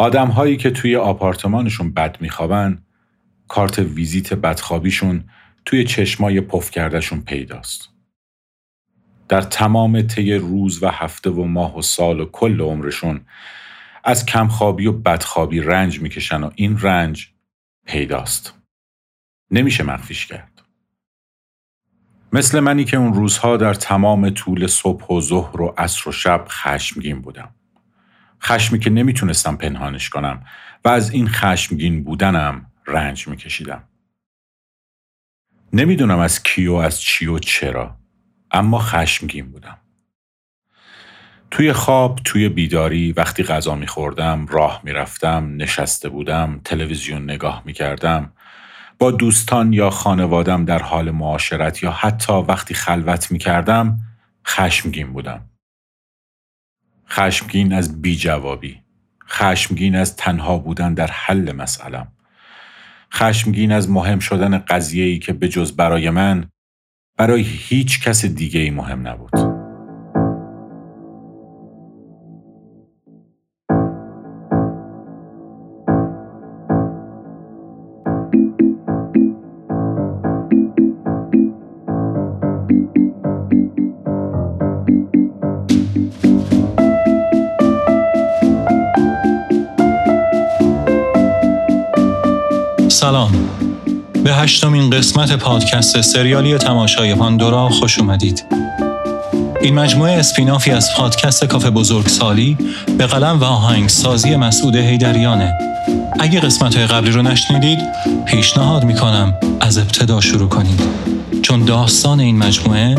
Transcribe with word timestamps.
آدم 0.00 0.28
هایی 0.28 0.56
که 0.56 0.70
توی 0.70 0.96
آپارتمانشون 0.96 1.90
بد 1.92 2.20
میخوابن 2.20 2.82
کارت 3.48 3.78
ویزیت 3.78 4.34
بدخوابیشون 4.34 5.24
توی 5.64 5.84
چشمای 5.84 6.40
پف 6.40 6.70
کردهشون 6.70 7.20
پیداست. 7.20 7.88
در 9.28 9.42
تمام 9.42 10.02
طی 10.02 10.34
روز 10.34 10.82
و 10.82 10.88
هفته 10.88 11.30
و 11.30 11.44
ماه 11.44 11.78
و 11.78 11.82
سال 11.82 12.20
و 12.20 12.24
کل 12.24 12.60
عمرشون 12.60 13.20
از 14.04 14.26
کمخوابی 14.26 14.86
و 14.86 14.92
بدخوابی 14.92 15.60
رنج 15.60 16.00
می‌کشن 16.00 16.42
و 16.42 16.50
این 16.54 16.78
رنج 16.80 17.28
پیداست. 17.86 18.54
نمیشه 19.50 19.84
مخفیش 19.84 20.26
کرد. 20.26 20.62
مثل 22.32 22.60
منی 22.60 22.84
که 22.84 22.96
اون 22.96 23.14
روزها 23.14 23.56
در 23.56 23.74
تمام 23.74 24.30
طول 24.30 24.66
صبح 24.66 25.06
و 25.06 25.20
ظهر 25.20 25.60
و 25.60 25.74
عصر 25.78 26.08
و 26.08 26.12
شب 26.12 26.44
خشمگین 26.48 27.20
بودم. 27.20 27.54
خشمی 28.42 28.78
که 28.78 28.90
نمی‌تونستم 28.90 29.56
پنهانش 29.56 30.08
کنم 30.08 30.44
و 30.84 30.88
از 30.88 31.10
این 31.10 31.28
خشمگین 31.28 32.04
بودنم 32.04 32.66
رنج 32.86 33.28
میکشیدم. 33.28 33.84
نمی‌دونم 35.72 36.18
از 36.18 36.42
کی 36.42 36.66
و 36.66 36.74
از 36.74 37.00
چی 37.00 37.26
و 37.26 37.38
چرا 37.38 37.96
اما 38.50 38.78
خشمگین 38.78 39.50
بودم. 39.50 39.78
توی 41.50 41.72
خواب، 41.72 42.20
توی 42.24 42.48
بیداری، 42.48 43.12
وقتی 43.12 43.42
غذا 43.42 43.74
میخوردم، 43.74 44.46
راه 44.46 44.80
می‌رفتم، 44.84 45.54
نشسته 45.56 46.08
بودم، 46.08 46.60
تلویزیون 46.64 47.24
نگاه 47.24 47.62
می‌کردم، 47.64 48.32
با 48.98 49.10
دوستان 49.10 49.72
یا 49.72 49.90
خانوادم 49.90 50.64
در 50.64 50.82
حال 50.82 51.10
معاشرت 51.10 51.82
یا 51.82 51.90
حتی 51.90 52.32
وقتی 52.32 52.74
خلوت 52.74 53.32
می‌کردم، 53.32 53.98
خشمگین 54.46 55.12
بودم. 55.12 55.47
خشمگین 57.10 57.72
از 57.72 58.02
بیجوابی، 58.02 58.82
خشمگین 59.28 59.96
از 59.96 60.16
تنها 60.16 60.58
بودن 60.58 60.94
در 60.94 61.06
حل 61.06 61.52
مسئلم. 61.52 62.12
خشمگین 63.14 63.72
از 63.72 63.90
مهم 63.90 64.18
شدن 64.18 64.58
قضیه‌ای 64.58 65.18
که 65.18 65.32
به 65.32 65.48
جز 65.48 65.76
برای 65.76 66.10
من 66.10 66.48
برای 67.16 67.42
هیچ 67.42 68.02
کس 68.02 68.24
دیگه 68.24 68.60
ای 68.60 68.70
مهم 68.70 69.08
نبود. 69.08 69.47
سلام. 92.98 93.32
به 94.24 94.34
هشتمین 94.34 94.90
قسمت 94.90 95.32
پادکست 95.32 96.00
سریالی 96.00 96.58
تماشای 96.58 97.14
پاندورا 97.14 97.68
خوش 97.68 97.98
اومدید. 97.98 98.44
این 99.60 99.74
مجموعه 99.74 100.12
اسپینافی 100.12 100.70
از 100.70 100.90
پادکست 100.96 101.44
کافه 101.44 101.70
بزرگ 101.70 102.06
سالی 102.06 102.58
به 102.98 103.06
قلم 103.06 103.40
و 103.40 103.44
آهنگسازی 103.44 104.36
مسعود 104.36 104.76
هیدریانه 104.76 105.58
اگه 106.20 106.40
قسمت 106.40 106.76
های 106.76 106.86
قبلی 106.86 107.10
رو 107.10 107.22
نشنیدید 107.22 107.78
پیشنهاد 108.26 108.84
می‌کنم 108.84 109.34
از 109.60 109.78
ابتدا 109.78 110.20
شروع 110.20 110.48
کنید. 110.48 110.80
چون 111.42 111.64
داستان 111.64 112.20
این 112.20 112.38
مجموعه 112.38 112.94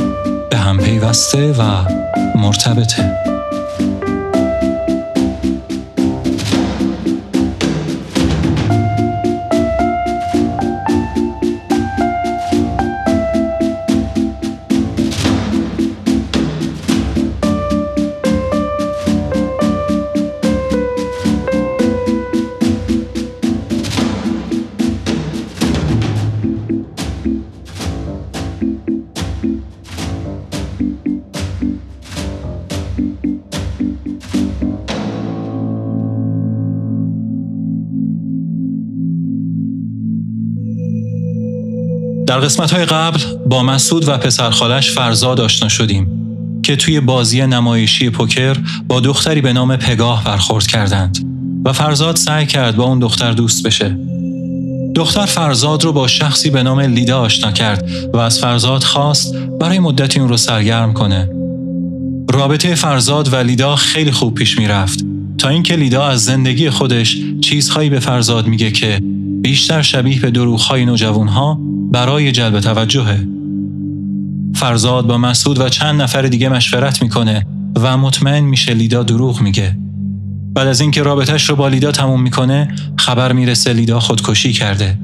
به 0.50 0.58
هم 0.58 0.78
پیوسته 0.78 1.52
و 1.52 1.64
مرتبطه. 2.36 3.39
در 42.30 42.40
قسمت 42.40 42.74
های 42.74 42.86
قبل 42.86 43.20
با 43.46 43.64
مسعود 43.64 44.08
و 44.08 44.18
پسرخالش 44.18 44.92
فرزاد 44.92 45.42
آشنا 45.42 45.70
شدیم 45.70 46.08
که 46.64 46.76
توی 46.76 47.00
بازی 47.00 47.42
نمایشی 47.48 48.10
پوکر 48.10 48.58
با 48.88 49.00
دختری 49.00 49.42
به 49.42 49.54
نام 49.54 49.76
پگاه 49.76 50.24
برخورد 50.24 50.68
کردند 50.68 51.18
و 51.66 51.74
فرزاد 51.74 52.16
سعی 52.16 52.46
کرد 52.46 52.76
با 52.76 52.84
اون 52.84 53.00
دختر 53.00 53.32
دوست 53.32 53.68
بشه. 53.68 53.98
دختر 54.96 55.26
فرزاد 55.26 55.84
رو 55.84 55.94
با 55.94 56.08
شخصی 56.08 56.50
به 56.50 56.64
نام 56.64 56.80
لیدا 56.80 57.20
آشنا 57.20 57.52
کرد 57.52 57.90
و 58.14 58.18
از 58.18 58.40
فرزاد 58.40 58.84
خواست 58.84 59.36
برای 59.60 59.80
مدتی 59.80 60.20
اون 60.20 60.30
رو 60.30 60.38
سرگرم 60.38 60.94
کنه. 60.94 61.30
رابطه 62.34 62.76
فرزاد 62.76 63.34
و 63.34 63.36
لیدا 63.36 63.76
خیلی 63.76 64.12
خوب 64.12 64.36
پیش 64.36 64.58
می 64.58 64.68
رفت 64.68 65.06
تا 65.38 65.50
اینکه 65.50 65.76
لیدا 65.76 66.08
از 66.08 66.26
زندگی 66.26 66.70
خودش 66.70 67.18
چیزهایی 67.42 67.90
به 67.90 68.00
فرزاد 68.00 68.48
میگه 68.48 68.72
که 68.72 69.00
بیشتر 69.42 69.82
شبیه 69.82 70.22
به 70.22 70.32
دروغهای 70.32 70.86
نوجوانها 70.86 71.69
برای 71.92 72.32
جلب 72.32 72.60
توجهه. 72.60 73.28
فرزاد 74.56 75.08
با 75.08 75.18
مسعود 75.18 75.60
و 75.60 75.70
چند 75.70 76.02
نفر 76.02 76.22
دیگه 76.22 76.50
مشورت 76.50 77.02
می‌کنه 77.02 77.46
و 77.82 77.98
مطمئن 77.98 78.44
میشه 78.44 78.74
لیدا 78.74 79.04
دروغ 79.04 79.42
میگه. 79.42 79.78
بعد 80.54 80.68
از 80.68 80.82
اینکه 80.82 81.04
رابطش 81.04 81.50
رو 81.50 81.56
با 81.56 81.68
لیدا 81.68 81.92
تموم 81.92 82.22
می‌کنه 82.22 82.76
خبر 82.98 83.32
می‌رسه 83.32 83.74
لیدا 83.74 84.00
خودکشی 84.00 84.54
کرده. 84.54 84.98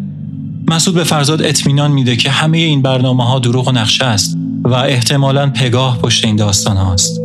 مسعود 0.68 0.96
به 0.96 1.04
فرزاد 1.04 1.42
اطمینان 1.42 1.92
میده 1.92 2.16
که 2.16 2.30
همه 2.30 2.58
این 2.58 2.82
برنامه 2.82 3.26
ها 3.26 3.40
دروغ 3.40 3.68
و 3.68 3.72
نقشه 3.72 4.06
است 4.06 4.38
و 4.64 4.74
احتمالا 4.74 5.50
پگاه 5.50 5.98
پشت 5.98 6.26
این 6.26 6.36
داستان 6.36 6.78
هاست. 6.78 7.22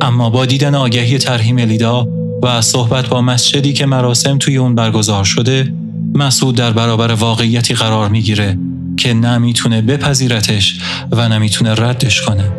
اما 0.00 0.30
با 0.30 0.46
دیدن 0.46 0.74
آگهی 0.74 1.18
ترهیم 1.18 1.58
لیدا 1.58 2.08
و 2.42 2.62
صحبت 2.62 3.08
با 3.08 3.20
مسجدی 3.20 3.72
که 3.72 3.86
مراسم 3.86 4.38
توی 4.38 4.56
اون 4.56 4.74
برگزار 4.74 5.24
شده 5.24 5.74
مسعود 6.14 6.56
در 6.56 6.72
برابر 6.72 7.12
واقعیتی 7.12 7.74
قرار 7.74 8.08
می‌گیره 8.08 8.58
که 8.96 9.14
نمی‌تونه 9.14 9.82
بپذیرتش 9.82 10.80
و 11.12 11.28
نمی‌تونه 11.28 11.74
ردش 11.74 12.22
کنه. 12.22 12.52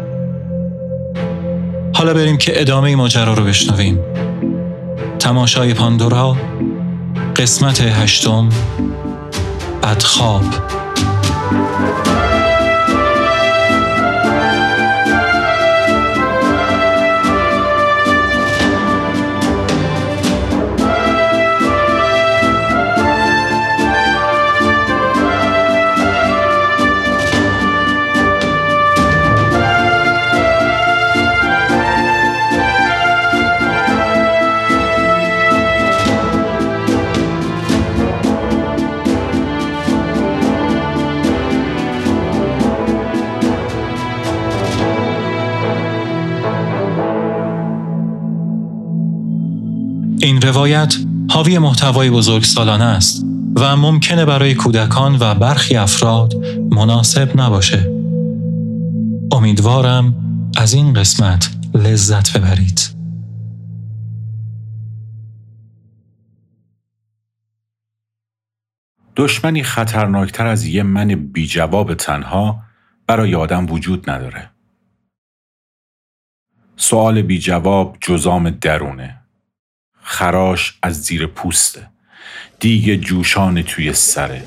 حالا 1.93 2.13
بریم 2.13 2.37
که 2.37 2.61
ادامه 2.61 2.95
ماجرا 2.95 3.33
رو 3.33 3.43
بشنویم. 3.43 3.99
تماشای 5.19 5.73
پاندورا 5.73 6.37
قسمت 7.35 7.81
هشتم 7.81 8.49
بدخواب. 9.83 10.43
این 50.19 50.41
روایت 50.41 50.95
حاوی 51.29 51.57
محتوای 51.57 52.09
بزرگسالانه 52.09 52.83
است 52.83 53.25
و 53.55 53.75
ممکنه 53.75 54.25
برای 54.25 54.55
کودکان 54.55 55.17
و 55.19 55.35
برخی 55.35 55.75
افراد 55.75 56.35
مناسب 56.71 57.41
نباشه. 57.41 57.91
امیدوارم 59.31 60.15
از 60.57 60.73
این 60.73 60.93
قسمت 60.93 61.57
لذت 61.73 62.37
ببرید. 62.37 62.95
دشمنی 69.15 69.63
خطرناکتر 69.63 70.47
از 70.47 70.65
یه 70.65 70.83
من 70.83 71.15
بی 71.15 71.47
جواب 71.47 71.93
تنها 71.93 72.63
برای 73.07 73.35
آدم 73.35 73.65
وجود 73.65 74.09
نداره. 74.09 74.49
سوال 76.75 77.21
بی 77.21 77.39
جواب 77.39 77.97
جزام 78.01 78.49
درونه. 78.49 79.24
خراش 80.07 80.73
از 80.81 81.03
زیر 81.03 81.27
پوسته 81.27 81.87
دیگه 82.59 82.97
جوشان 82.97 83.63
توی 83.63 83.93
سره 83.93 84.43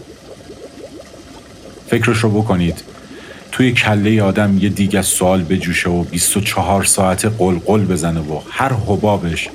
فکرش 1.88 2.18
رو 2.18 2.30
بکنید 2.42 2.82
توی 3.52 3.72
کله 3.72 4.22
آدم 4.22 4.58
یه 4.58 4.68
دیگه 4.68 5.02
سوال 5.02 5.42
بجوشه 5.42 5.90
و 5.90 6.02
24 6.02 6.84
ساعت 6.84 7.24
قلقل 7.24 7.84
بزنه 7.84 8.20
و 8.20 8.40
هر 8.50 8.72
حبابش 8.72 9.48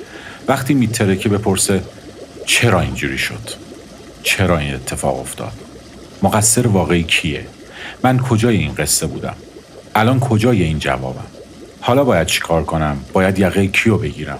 وقتی 0.48 0.74
میترکه 0.74 1.28
بپرسه 1.28 1.82
چرا 2.46 2.80
اینجوری 2.80 3.18
شد؟ 3.18 3.50
چرا 4.22 4.58
این 4.58 4.74
اتفاق 4.74 5.20
افتاد؟ 5.20 5.52
مقصر 6.22 6.66
واقعی 6.66 7.02
کیه؟ 7.02 7.46
من 8.02 8.18
کجای 8.18 8.56
این 8.56 8.74
قصه 8.74 9.06
بودم؟ 9.06 9.36
الان 9.94 10.20
کجای 10.20 10.62
این 10.62 10.78
جوابم؟ 10.78 11.26
حالا 11.80 12.04
باید 12.04 12.26
چیکار 12.26 12.64
کنم؟ 12.64 12.96
باید 13.12 13.38
یقه 13.38 13.66
کیو 13.66 13.98
بگیرم؟ 13.98 14.38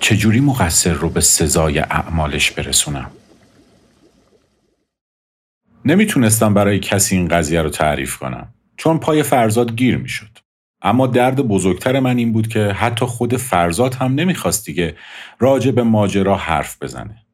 چجوری 0.00 0.40
مقصر 0.40 0.92
رو 0.92 1.10
به 1.10 1.20
سزای 1.20 1.78
اعمالش 1.78 2.50
برسونم؟ 2.50 3.10
نمی‌تونستم 5.84 6.54
برای 6.54 6.78
کسی 6.78 7.16
این 7.16 7.28
قضیه 7.28 7.62
رو 7.62 7.70
تعریف 7.70 8.16
کنم 8.16 8.54
چون 8.76 8.98
پای 8.98 9.22
فرزاد 9.22 9.76
گیر 9.76 9.96
می‌شد. 9.96 10.38
اما 10.82 11.06
درد 11.06 11.40
بزرگتر 11.40 12.00
من 12.00 12.18
این 12.18 12.32
بود 12.32 12.48
که 12.48 12.60
حتی 12.60 13.06
خود 13.06 13.36
فرزاد 13.36 13.94
هم 13.94 14.14
نمی‌خواست 14.14 14.66
دیگه 14.66 14.96
راجع 15.38 15.70
به 15.70 15.82
ماجرا 15.82 16.36
حرف 16.36 16.82
بزنه. 16.82 17.24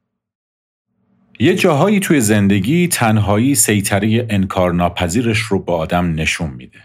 یه 1.41 1.55
جاهایی 1.55 2.01
توی 2.01 2.21
زندگی 2.21 2.89
تنهایی 2.89 3.55
سیطره 3.55 4.27
انکار 4.31 4.73
ناپذیرش 4.73 5.39
رو 5.39 5.59
با 5.59 5.77
آدم 5.77 6.15
نشون 6.15 6.51
میده. 6.51 6.79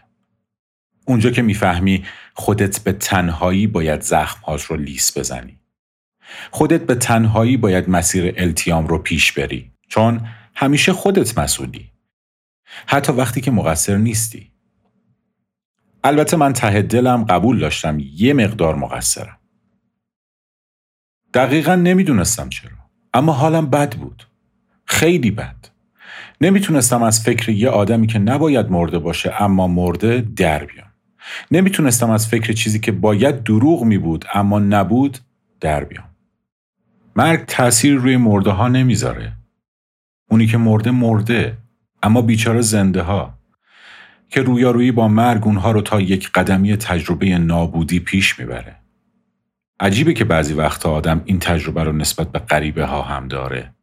اونجا 1.06 1.32
که 1.32 1.42
می‌فهمی 1.42 2.06
خودت 2.34 2.80
به 2.80 2.94
تنهایی 2.94 3.68
باید 3.68 4.02
زخمهات 4.02 4.64
رو 4.64 4.76
لیس 4.76 5.18
بزنی. 5.18 5.60
خودت 6.52 6.86
به 6.86 6.96
تنهایی 6.96 7.58
باید 7.58 7.90
مسیر 7.90 8.34
التیام 8.38 8.88
رو 8.88 8.98
پیش 8.98 9.32
بری 9.32 9.72
چون 9.88 10.28
همیشه 10.56 10.94
خودت 10.94 11.38
مسئولی. 11.38 11.92
حتی 12.88 13.12
وقتی 13.14 13.42
که 13.42 13.52
مقصر 13.52 13.98
نیستی. 13.98 14.52
البته 16.04 16.38
من 16.38 16.54
ته 16.54 16.82
دلم 16.82 17.24
قبول 17.24 17.60
داشتم 17.60 17.98
یه 18.00 18.34
مقدار 18.34 18.76
مقصرم. 18.76 19.38
دقیقا 21.34 21.76
نمی‌دونستم 21.76 22.50
چرا. 22.50 22.72
اما 23.14 23.34
حالم 23.34 23.70
بد 23.70 23.96
بود. 23.96 24.28
خیلی 24.86 25.32
بد. 25.32 25.56
نمی‌تونستم 26.42 27.04
از 27.04 27.24
فکر 27.24 27.50
یه 27.50 27.70
آدمی 27.70 28.08
که 28.08 28.20
نباید 28.20 28.72
مرده 28.72 29.00
باشه 29.00 29.42
اما 29.42 29.68
مرده 29.68 30.22
در 30.36 30.66
بیام. 30.66 30.92
نمی‌تونستم 31.52 32.10
از 32.10 32.28
فکر 32.28 32.54
چیزی 32.54 32.80
که 32.80 32.92
باید 32.92 33.44
دروغ 33.44 33.84
می 33.84 33.98
بود 33.98 34.26
اما 34.34 34.60
نبود 34.60 35.18
در 35.60 35.84
بیام. 35.84 36.09
مرگ 37.16 37.46
تأثیر 37.46 37.96
روی 37.96 38.18
مرده 38.18 38.52
ها 38.52 38.68
نمی‌ذاره. 38.68 39.34
اونی 40.30 40.48
که 40.48 40.58
مرده 40.58 40.92
مرده 40.92 41.58
اما 42.04 42.22
بیچاره 42.22 42.62
زنده 42.62 43.02
ها 43.02 43.40
که 44.30 44.42
رویارویی 44.42 44.92
با 44.92 45.08
مرگ 45.08 45.46
اونها 45.46 45.72
رو 45.72 45.82
تا 45.82 46.02
یک 46.02 46.32
قدمی 46.32 46.78
تجربه 46.78 47.38
نابودی 47.38 48.00
پیش 48.00 48.40
می‌بره. 48.40 48.76
عجیبه 49.80 50.14
که 50.14 50.26
بعضی 50.26 50.54
وقتا 50.54 50.92
آدم 50.92 51.22
این 51.26 51.40
تجربه 51.40 51.84
رو 51.84 51.92
نسبت 51.92 52.32
به 52.32 52.40
غریبه 52.40 52.86
ها 52.86 53.02
هم 53.02 53.28
داره. 53.28 53.74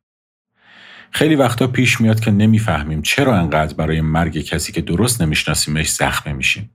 خیلی 1.11 1.35
وقتا 1.35 1.67
پیش 1.67 2.01
میاد 2.01 2.21
که 2.21 2.31
نمی‌فهمیم 2.31 3.03
چرا 3.03 3.37
انقدر 3.37 3.75
برای 3.75 4.01
مرگ 4.01 4.39
کسی 4.39 4.73
که 4.73 4.81
درست 4.81 5.23
نمیشناسیمش 5.23 5.93
زخمه 5.93 6.33
میشیم. 6.33 6.71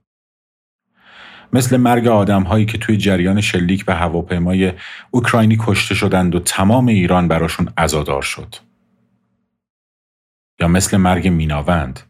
مثل 1.52 1.76
مرگ 1.76 2.08
آدم 2.08 2.42
هایی 2.42 2.66
که 2.66 2.78
توی 2.78 2.96
جریان 2.96 3.40
شلیک 3.40 3.84
به 3.84 3.94
هواپیمای 3.94 4.72
اوکراینی 5.10 5.56
کشته 5.60 5.94
شدند 5.94 6.34
و 6.34 6.40
تمام 6.40 6.86
ایران 6.86 7.28
براشون 7.28 7.68
عزادار 7.78 8.22
شد. 8.22 8.54
یا 10.60 10.68
مثل 10.68 10.96
مرگ 10.96 11.28
میناوند، 11.28 12.00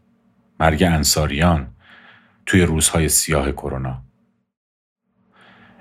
مرگ 0.60 0.82
انصاریان 0.82 1.66
توی 2.46 2.62
روزهای 2.62 3.08
سیاه 3.08 3.52
کرونا. 3.52 4.02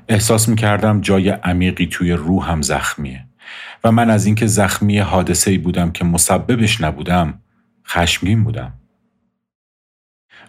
احساس 0.07 0.49
می 0.49 0.55
کردم 0.55 1.01
جای 1.01 1.29
عمیقی 1.29 1.87
توی 1.87 2.11
روحم 2.11 2.61
زخمیه 2.61 3.25
و 3.83 3.91
من 3.91 4.09
از 4.09 4.25
اینکه 4.25 4.47
زخمی 4.47 4.99
حادثه 4.99 5.51
ای 5.51 5.57
بودم 5.57 5.91
که 5.91 6.05
مسببش 6.05 6.81
نبودم 6.81 7.41
خشمگین 7.87 8.43
بودم. 8.43 8.80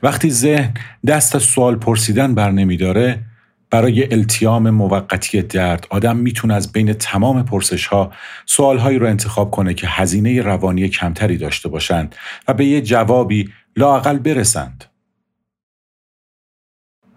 وقتی 0.03 0.31
ذهن 0.31 0.75
دست 1.07 1.37
از 1.37 1.43
سوال 1.43 1.77
پرسیدن 1.77 2.35
بر 2.35 2.51
نمیداره 2.51 3.23
برای 3.71 4.13
التیام 4.13 4.71
موقتی 4.71 5.43
درد 5.43 5.87
آدم 5.91 6.17
می‌تونه 6.17 6.55
از 6.55 6.73
بین 6.73 6.93
تمام 6.93 7.43
پرسش 7.43 7.87
ها 7.87 8.13
سوال 8.47 8.79
هایی 8.79 8.99
رو 8.99 9.07
انتخاب 9.07 9.51
کنه 9.51 9.75
که 9.75 9.87
هزینه 9.87 10.43
روانی 10.43 10.89
کمتری 10.89 11.37
داشته 11.37 11.69
باشند 11.69 12.15
و 12.49 12.55
به 12.55 12.65
یه 12.65 12.83
جوابی 12.83 13.53
لاقل 13.77 14.19
برسند. 14.19 14.85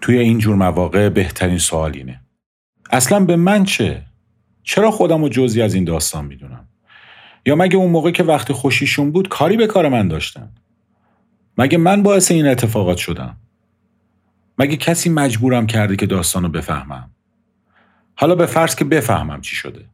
توی 0.02 0.18
این 0.18 0.38
جور 0.38 0.56
مواقع 0.56 1.10
بهترین 1.10 1.58
سوال 1.58 1.94
اینه. 1.94 2.22
اصلا 2.92 3.20
به 3.20 3.36
من 3.36 3.64
چه؟ 3.64 4.02
چرا 4.64 4.92
خودم 4.92 5.22
رو 5.22 5.30
جزی 5.30 5.62
از 5.62 5.74
این 5.74 5.84
داستان 5.84 6.26
می‌دونم؟ 6.26 6.68
یا 7.46 7.56
مگه 7.56 7.78
اون 7.78 7.92
موقع 7.92 8.12
که 8.12 8.24
وقتی 8.24 8.54
خوشیشون 8.54 9.12
بود 9.12 9.30
کاری 9.30 9.58
به 9.58 9.68
کار 9.68 9.90
من 9.90 10.08
داشتن؟ 10.08 10.52
مگه 11.58 11.78
من 11.78 12.04
باعث 12.04 12.32
این 12.32 12.48
اتفاقات 12.48 12.98
شدم؟ 12.98 13.38
مگه 14.58 14.78
کسی 14.78 15.10
مجبورم 15.10 15.68
کرده 15.68 15.96
که 15.96 16.06
داستانو 16.06 16.50
بفهمم؟ 16.50 17.12
حالا 18.16 18.36
به 18.36 18.46
فرض 18.46 18.76
که 18.76 18.86
بفهمم 18.86 19.42
چی 19.42 19.56
شده. 19.56 19.86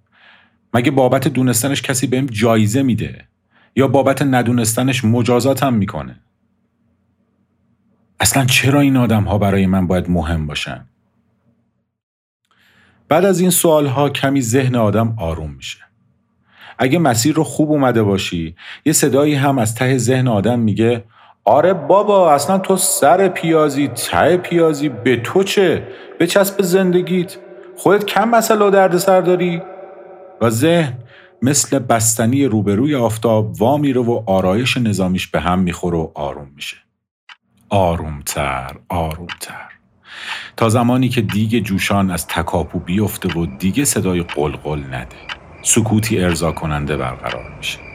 مگه 0.73 0.91
بابت 0.91 1.27
دونستنش 1.27 1.81
کسی 1.81 2.07
بهم 2.07 2.25
جایزه 2.25 2.81
میده؟ 2.83 3.27
یا 3.75 3.87
بابت 3.87 4.21
ندونستنش 4.21 5.05
مجازاتم 5.05 5.73
می‌کنه؟ 5.73 6.19
اصلا 8.19 8.45
چرا 8.45 8.79
این 8.79 8.97
آدم 8.97 9.23
ها 9.23 9.37
برای 9.37 9.65
من 9.65 9.87
باید 9.87 10.09
مهم 10.09 10.47
باشن؟ 10.47 10.87
بعد 13.07 13.25
از 13.25 13.39
این 13.39 13.49
سوال 13.49 13.87
ها 13.87 14.09
کمی 14.09 14.41
ذهن 14.41 14.75
آدم 14.75 15.13
آروم 15.17 15.51
میشه. 15.51 15.77
اگه 16.77 16.99
مسیر 16.99 17.35
رو 17.35 17.43
خوب 17.43 17.71
اومده 17.71 18.03
باشی 18.03 18.55
یه 18.85 18.93
صدایی 18.93 19.35
هم 19.35 19.57
از 19.57 19.75
ته 19.75 19.97
ذهن 19.97 20.27
آدم 20.27 20.59
میگه 20.59 21.03
آره 21.45 21.73
بابا 21.73 22.33
اصلا 22.33 22.57
تو 22.57 22.77
سر 22.77 23.27
پیازی 23.27 23.87
ته 23.87 24.37
پیازی 24.37 24.89
به 24.89 25.17
تو 25.17 25.43
چه؟ 25.43 25.87
به 26.19 26.27
چسب 26.27 26.61
زندگیت. 26.61 27.37
خودت 27.77 28.05
کم 28.05 28.29
مسئله 28.29 28.65
و 28.65 28.69
درد 28.69 28.97
سر 28.97 29.21
داری؟ 29.21 29.61
و 30.41 30.49
ذهن 30.49 30.93
مثل 31.41 31.79
بستنی 31.79 32.45
روبروی 32.45 32.95
آفتاب 32.95 33.61
وا 33.61 33.77
میره 33.77 34.01
و 34.01 34.23
آرایش 34.25 34.77
نظامیش 34.77 35.27
به 35.27 35.39
هم 35.39 35.59
می‌خوره 35.59 35.97
و 35.97 36.11
آروم 36.15 36.51
میشه. 36.55 36.77
آرومتر 37.69 38.75
آرومتر. 38.89 39.71
تا 40.57 40.69
زمانی 40.69 41.09
که 41.09 41.21
دیگه 41.21 41.61
جوشان 41.61 42.11
از 42.11 42.27
تکاپو 42.27 42.79
بیفته 42.79 43.39
و 43.39 43.45
دیگه 43.45 43.85
صدای 43.85 44.23
قلقل 44.23 44.79
نده. 44.79 45.15
سکوتی 45.61 46.23
ارضا 46.23 46.51
کننده 46.51 46.97
برقرار 46.97 47.53
میشه. 47.57 47.90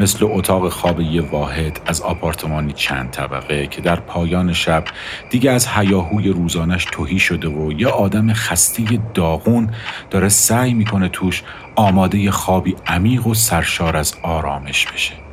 مثل 0.00 0.26
اتاق 0.30 0.68
خواب 0.68 1.00
یه 1.00 1.22
واحد 1.22 1.80
از 1.86 2.00
آپارتمانی 2.00 2.72
چند 2.72 3.10
طبقه 3.10 3.66
که 3.66 3.80
در 3.80 3.96
پایان 3.96 4.52
شب 4.52 4.84
دیگه 5.30 5.50
از 5.50 5.68
حیاهوی 5.68 6.28
روزانش 6.28 6.86
توهی 6.92 7.18
شده 7.18 7.48
و 7.48 7.72
یه 7.72 7.88
آدم 7.88 8.32
خسته 8.32 8.84
داغون 9.14 9.70
داره 10.10 10.28
سعی 10.28 10.74
می‌کنه 10.74 11.08
توش 11.08 11.42
آماده 11.76 12.30
خوابی 12.30 12.76
عمیق 12.86 13.26
و 13.26 13.34
سرشار 13.34 13.96
از 13.96 14.14
آرامش 14.22 14.86
بشه. 14.86 15.27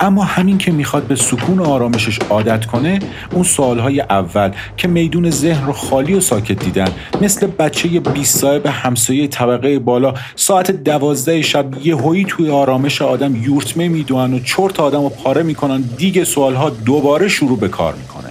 اما 0.00 0.24
همین 0.24 0.58
که 0.58 0.72
می‌خواد 0.72 1.02
به 1.02 1.16
سکون 1.16 1.58
و 1.58 1.64
آرامشش 1.64 2.18
عادت 2.30 2.66
کنه 2.66 2.98
اون 3.32 3.42
سالهای 3.42 4.00
اول 4.00 4.50
که 4.76 4.88
میدون 4.88 5.30
ذهن 5.30 5.66
رو 5.66 5.72
خالی 5.72 6.14
و 6.14 6.20
ساکت 6.20 6.64
دیدن 6.64 6.88
مثل 7.20 7.46
بچه 7.46 7.88
20 8.00 8.38
ساله 8.38 8.58
به 8.58 8.70
همسایه 8.70 9.26
طبقه 9.26 9.78
بالا 9.78 10.14
ساعت 10.36 10.70
دوازده 10.70 11.42
شب 11.42 11.66
یهویی 11.82 12.24
توی 12.24 12.50
آرامش 12.50 13.02
آدم 13.02 13.36
یورتمه 13.36 13.88
می‌دونن 13.88 14.34
و 14.34 14.38
چرت 14.38 14.80
آدم 14.80 15.02
رو 15.02 15.08
پاره 15.08 15.42
می‌کنن 15.42 15.80
دیگه 15.80 16.24
سوالها 16.24 16.70
دوباره 16.70 17.28
شروع 17.28 17.58
به 17.58 17.68
کار 17.68 17.94
می‌کنه 17.94 18.30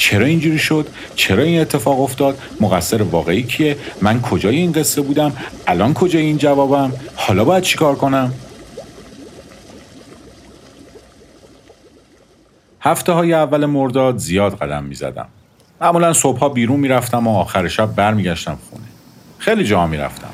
چرا 0.00 0.26
اینجوری 0.26 0.58
شد؟ 0.58 0.86
چرا 1.16 1.42
این 1.42 1.60
اتفاق 1.60 2.00
افتاد؟ 2.00 2.38
مقصر 2.60 3.02
واقعی 3.02 3.42
کیه؟ 3.42 3.76
من 4.02 4.20
کجای 4.20 4.56
این 4.56 4.72
قصه 4.72 5.02
بودم؟ 5.02 5.32
الان 5.66 5.94
کجای 5.94 6.22
این 6.22 6.38
جوابم؟ 6.38 6.92
حالا 7.14 7.44
باید 7.44 7.62
چیکار 7.62 7.94
کنم؟ 7.94 8.32
هفته 12.80 13.12
های 13.12 13.32
اول 13.32 13.66
مرداد 13.66 14.16
زیاد 14.16 14.58
قدم 14.58 14.84
می 14.84 14.94
زدم. 14.94 15.26
معمولا 15.80 16.12
صبحها 16.12 16.48
بیرون 16.48 16.80
می‌رفتم 16.80 17.26
و 17.26 17.38
آخر 17.38 17.68
شب 17.68 17.94
برمیگشتم 17.94 18.58
خونه. 18.70 18.84
خیلی 19.38 19.64
جا 19.64 19.86
می‌رفتم. 19.86 20.30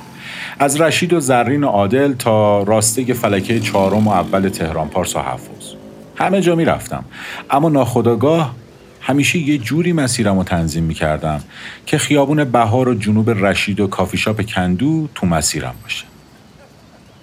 از 0.58 0.80
رشید 0.80 1.12
و 1.12 1.20
زرین 1.20 1.64
و 1.64 1.68
عادل 1.68 2.12
تا 2.12 2.62
راسته 2.62 3.14
فلکه 3.14 3.60
چهارم 3.60 4.08
و 4.08 4.10
اول 4.10 4.48
تهران 4.48 4.88
پارس 4.88 5.16
و 5.16 5.20
حفظ. 5.20 5.74
همه 6.16 6.40
جا 6.40 6.54
می‌رفتم. 6.54 7.04
اما 7.50 7.68
ناخداگاه 7.68 8.54
همیشه 9.00 9.38
یه 9.38 9.58
جوری 9.58 9.92
مسیرم 9.92 10.38
رو 10.38 10.44
تنظیم 10.44 10.84
می‌کردم 10.84 11.40
که 11.86 11.98
خیابون 11.98 12.44
بهار 12.44 12.88
و 12.88 12.94
جنوب 12.94 13.30
رشید 13.30 13.80
و 13.80 13.86
کافی 13.86 14.16
شاپ 14.16 14.42
کندو 14.42 15.08
تو 15.14 15.26
مسیرم 15.26 15.74
باشه. 15.82 16.04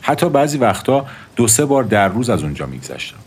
حتی 0.01 0.30
بعضی 0.30 0.58
وقتا 0.58 1.06
دو 1.36 1.48
سه 1.48 1.65
بار 1.65 1.84
در 1.84 2.08
روز 2.08 2.30
از 2.30 2.44
اونجا 2.44 2.65
میگذشتم. 2.65 3.18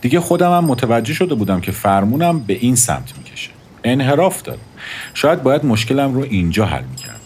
دیگه 0.00 0.20
خودم 0.20 0.56
هم 0.56 0.64
متوجه 0.64 1.14
شده 1.14 1.34
بودم 1.34 1.60
که 1.60 1.72
فرمونم 1.72 2.38
به 2.38 2.52
این 2.52 2.76
سمت 2.76 3.18
می‌کشه. 3.18 3.50
انحراف 3.84 4.42
داره. 4.42 4.60
شاید 5.14 5.42
باید 5.42 5.64
مشکلم 5.64 6.14
رو 6.14 6.20
اینجا 6.20 6.66
حل 6.66 6.84
می‌کردم. 6.84 7.20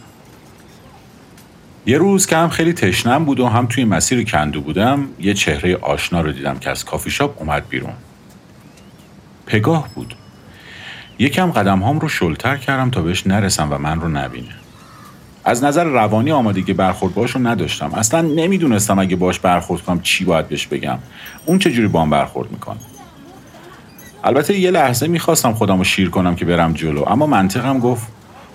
یه 1.87 1.99
روز 1.99 2.27
که 2.27 2.37
هم 2.37 2.49
خیلی 2.49 2.73
تشنم 2.73 3.25
بود 3.25 3.41
و 3.41 3.49
هم 3.49 3.67
توی 3.67 3.85
مسیر 3.85 4.25
کندو 4.25 4.61
بودم 4.61 5.07
یه 5.21 5.35
چهره 5.35 5.77
آشنا 5.77 6.21
رو 6.21 6.33
دیدم 6.33 6.59
که 6.59 6.71
از 6.71 6.85
کافی 6.85 7.11
شاپ 7.11 7.41
اومد 7.41 7.69
بیرون. 7.69 7.93
پگاه 9.47 9.89
بود. 9.95 10.15
یکم 11.19 11.51
قدم 11.51 11.79
هام 11.79 11.99
رو 11.99 12.09
شلتر 12.09 12.57
کردم 12.57 12.91
تا 12.91 13.03
بهش 13.03 13.27
نرسم 13.27 13.73
و 13.73 13.79
من 13.79 14.01
رو 14.01 14.09
نبینه. 14.09 14.55
از 15.45 15.65
نظر 15.65 15.85
روانی 15.85 16.33
آمادگی 16.33 16.73
برخورد 16.73 17.15
باش 17.15 17.31
رو 17.31 17.47
نداشتم. 17.47 17.95
اصلا 17.95 18.21
نمی‌دونستم 18.21 18.99
اگه 18.99 19.17
باش 19.17 19.39
برخورد 19.39 19.83
کنم 19.83 20.01
چی 20.01 20.25
باید 20.25 20.49
بهش 20.49 20.67
بگم. 20.67 20.99
اون 21.47 21.59
چجوری 21.59 21.89
با 21.89 22.03
هم 22.03 22.11
برخورد 22.11 22.51
می‌کنه. 22.51 22.77
البته 24.25 24.59
یه 24.59 24.71
لحظه 24.71 25.07
می‌خواستم 25.07 25.53
خودم 25.53 25.79
رو 25.79 25.85
شیر 25.85 26.11
کنم 26.11 26.37
که 26.37 26.45
برم 26.45 26.73
جلو 26.73 27.05
اما 27.07 27.27
منطقم 27.27 27.79
گفت 27.79 28.07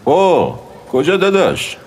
او 0.05 0.53
کجا 0.91 1.17
داداش 1.17 1.77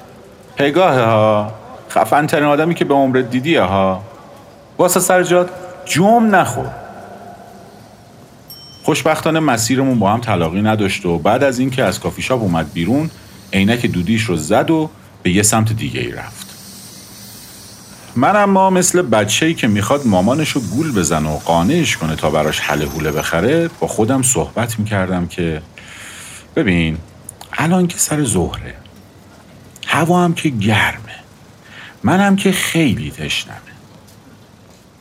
پگاه 0.56 0.98
ها 1.00 1.54
خفن 1.90 2.26
ترین 2.26 2.44
آدمی 2.44 2.74
که 2.74 2.84
به 2.84 2.94
عمرت 2.94 3.30
دیدی 3.30 3.56
ها 3.56 4.02
واسه 4.78 5.00
سر 5.00 5.22
جاد 5.22 5.50
جم 5.84 6.36
نخور 6.36 6.70
خوشبختانه 8.84 9.40
مسیرمون 9.40 9.98
با 9.98 10.10
هم 10.10 10.20
تلاقی 10.20 10.62
نداشت 10.62 11.06
و 11.06 11.18
بعد 11.18 11.44
از 11.44 11.58
اینکه 11.58 11.84
از 11.84 12.00
کافی 12.00 12.22
شاپ 12.22 12.42
اومد 12.42 12.72
بیرون 12.72 13.10
عینک 13.52 13.86
دودیش 13.86 14.22
رو 14.22 14.36
زد 14.36 14.70
و 14.70 14.90
به 15.22 15.30
یه 15.30 15.42
سمت 15.42 15.72
دیگه 15.72 16.00
ای 16.00 16.12
رفت. 16.12 16.46
من 18.16 18.36
اما 18.36 18.70
مثل 18.70 19.02
بچه‌ای 19.02 19.54
که 19.54 19.66
می‌خواد 19.66 20.06
مامانش 20.06 20.50
رو 20.50 20.60
گول 20.60 20.92
بزنه 20.92 21.28
و 21.28 21.38
قانعش 21.38 21.96
کنه 21.96 22.16
تا 22.16 22.30
براش 22.30 22.60
حله 22.60 22.86
حوله 22.86 23.12
بخره 23.12 23.70
با 23.80 23.86
خودم 23.86 24.22
صحبت 24.22 24.78
می‌کردم 24.78 25.26
که 25.26 25.62
ببین 26.56 26.98
الان 27.52 27.86
که 27.86 27.98
سر 27.98 28.24
ظهره 28.24 28.74
هوا 29.86 30.24
هم 30.24 30.34
که 30.34 30.48
گرمه 30.48 31.16
منم 32.02 32.36
که 32.36 32.52
خیلی 32.52 33.10
تشنمه. 33.10 33.56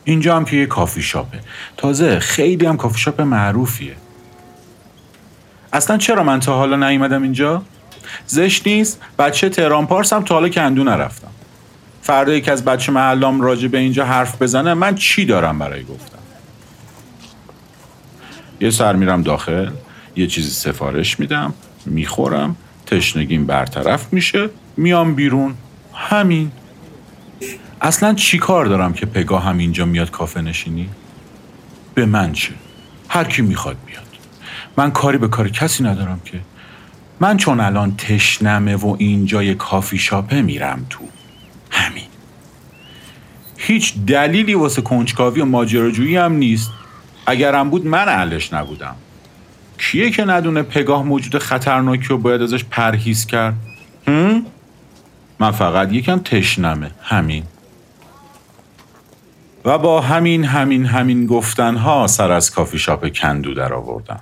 اینجا 0.03 0.35
هم 0.35 0.45
که 0.45 0.57
یه 0.57 0.65
کافی 0.65 1.01
شاپه. 1.01 1.39
تازه 1.77 2.19
خیلی 2.19 2.65
هم 2.65 2.77
کافی 2.77 2.99
شاپ 2.99 3.21
معروفیه. 3.21 3.95
اصلا 5.73 5.97
چرا 5.97 6.23
من 6.23 6.39
تا 6.39 6.57
حالا 6.57 6.89
نیومدم 6.89 7.23
اینجا؟ 7.23 7.63
زشت 8.25 8.67
نیست. 8.67 9.01
بچه 9.19 9.49
تهران 9.49 9.87
پارس 9.87 10.13
هم 10.13 10.23
تا 10.23 10.35
حالا 10.35 10.49
کندو 10.49 10.83
نرفتم. 10.83 11.27
فردا 12.01 12.33
یکی 12.33 12.51
از 12.51 12.65
بچه 12.65 12.91
محلام 12.91 13.41
راجع 13.41 13.67
به 13.67 13.77
اینجا 13.77 14.05
حرف 14.05 14.41
بزنه 14.41 14.73
من 14.73 14.95
چی 14.95 15.25
دارم 15.25 15.59
برای 15.59 15.83
گفتم 15.83 16.17
یه 18.61 18.69
سر 18.69 18.95
میرم 18.95 19.21
داخل 19.21 19.71
یه 20.15 20.27
چیزی 20.27 20.49
سفارش 20.49 21.19
میدم 21.19 21.53
می‌خورم 21.85 22.55
تشنگیم 22.85 23.45
برطرف 23.45 24.13
میشه 24.13 24.49
میام 24.77 25.15
بیرون. 25.15 25.55
همین. 25.93 26.51
اصلا 27.81 28.13
چی 28.13 28.37
کار 28.37 28.65
دارم 28.65 28.93
که 28.93 29.05
پگاه 29.05 29.43
هم 29.43 29.57
اینجا 29.57 29.85
میاد 29.85 30.11
کافه 30.11 30.41
نشینی؟ 30.41 30.89
به 31.93 32.05
من 32.05 32.33
چه؟ 32.33 32.53
هر 33.09 33.23
کی 33.23 33.41
می‌خواد 33.41 33.77
بیاد 33.85 34.03
من 34.77 34.91
کاری 34.91 35.17
به 35.17 35.27
کار 35.27 35.49
کسی 35.49 35.83
ندارم 35.83 36.21
که 36.25 36.39
من 37.21 37.37
چون 37.37 37.59
الان 37.59 37.95
تشنمه 37.97 38.75
و 38.75 38.95
اینجا 38.99 39.43
یه 39.43 39.53
کافی 39.53 39.97
شاپه 39.97 40.41
میرم 40.41 40.85
تو. 40.89 40.99
همین. 41.71 42.03
هیچ 43.57 43.93
دلیلی 44.07 44.53
واسه 44.53 44.81
کنجکاوی 44.81 45.41
و 45.41 45.45
ماجراجویی 45.45 46.15
هم 46.17 46.33
نیست. 46.33 46.69
اگرم 47.25 47.69
بود 47.69 47.85
من 47.85 48.09
اهلش 48.09 48.53
نبودم. 48.53 48.95
کیه 49.77 50.11
که 50.11 50.25
ندونه 50.25 50.61
پگاه 50.61 51.03
موجود 51.03 51.37
خطرناکی 51.37 52.13
و 52.13 52.17
باید 52.17 52.41
ازش 52.41 52.63
پرهیز 52.63 53.25
کرد؟ 53.25 53.53
هم؟ 54.07 54.45
من 55.39 55.51
فقط 55.51 55.93
یکم 55.93 56.19
تشنمه. 56.19 56.91
همین. 57.01 57.43
و 59.65 59.77
با 59.77 60.01
همین 60.01 60.43
همین 60.43 60.85
همین 60.85 61.25
گفتنها 61.25 62.07
سر 62.07 62.31
از 62.31 62.51
کافی 62.51 62.79
شاپ 62.79 63.13
کندو 63.13 63.53
در 63.53 63.73
آوردم 63.73 64.21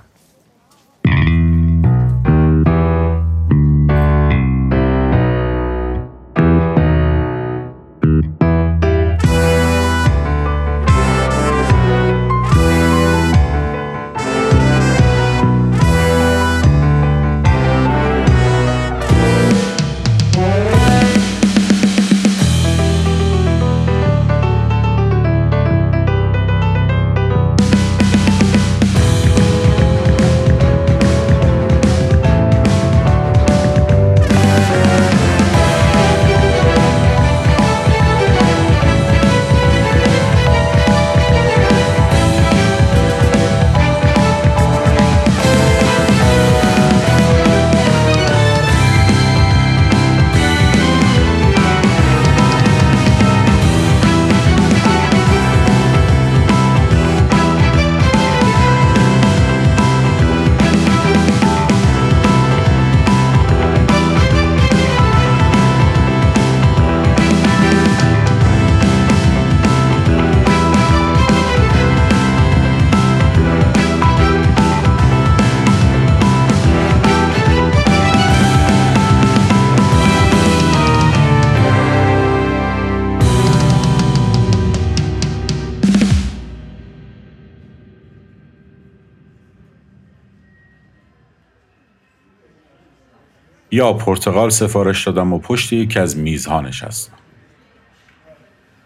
یا 93.70 93.92
پرتغال 93.92 94.50
سفارش 94.50 95.06
دادم 95.06 95.32
و 95.32 95.38
پشت 95.38 95.72
یکی 95.72 95.98
از 95.98 96.18
میزها 96.18 96.60
نشستم. 96.60 97.12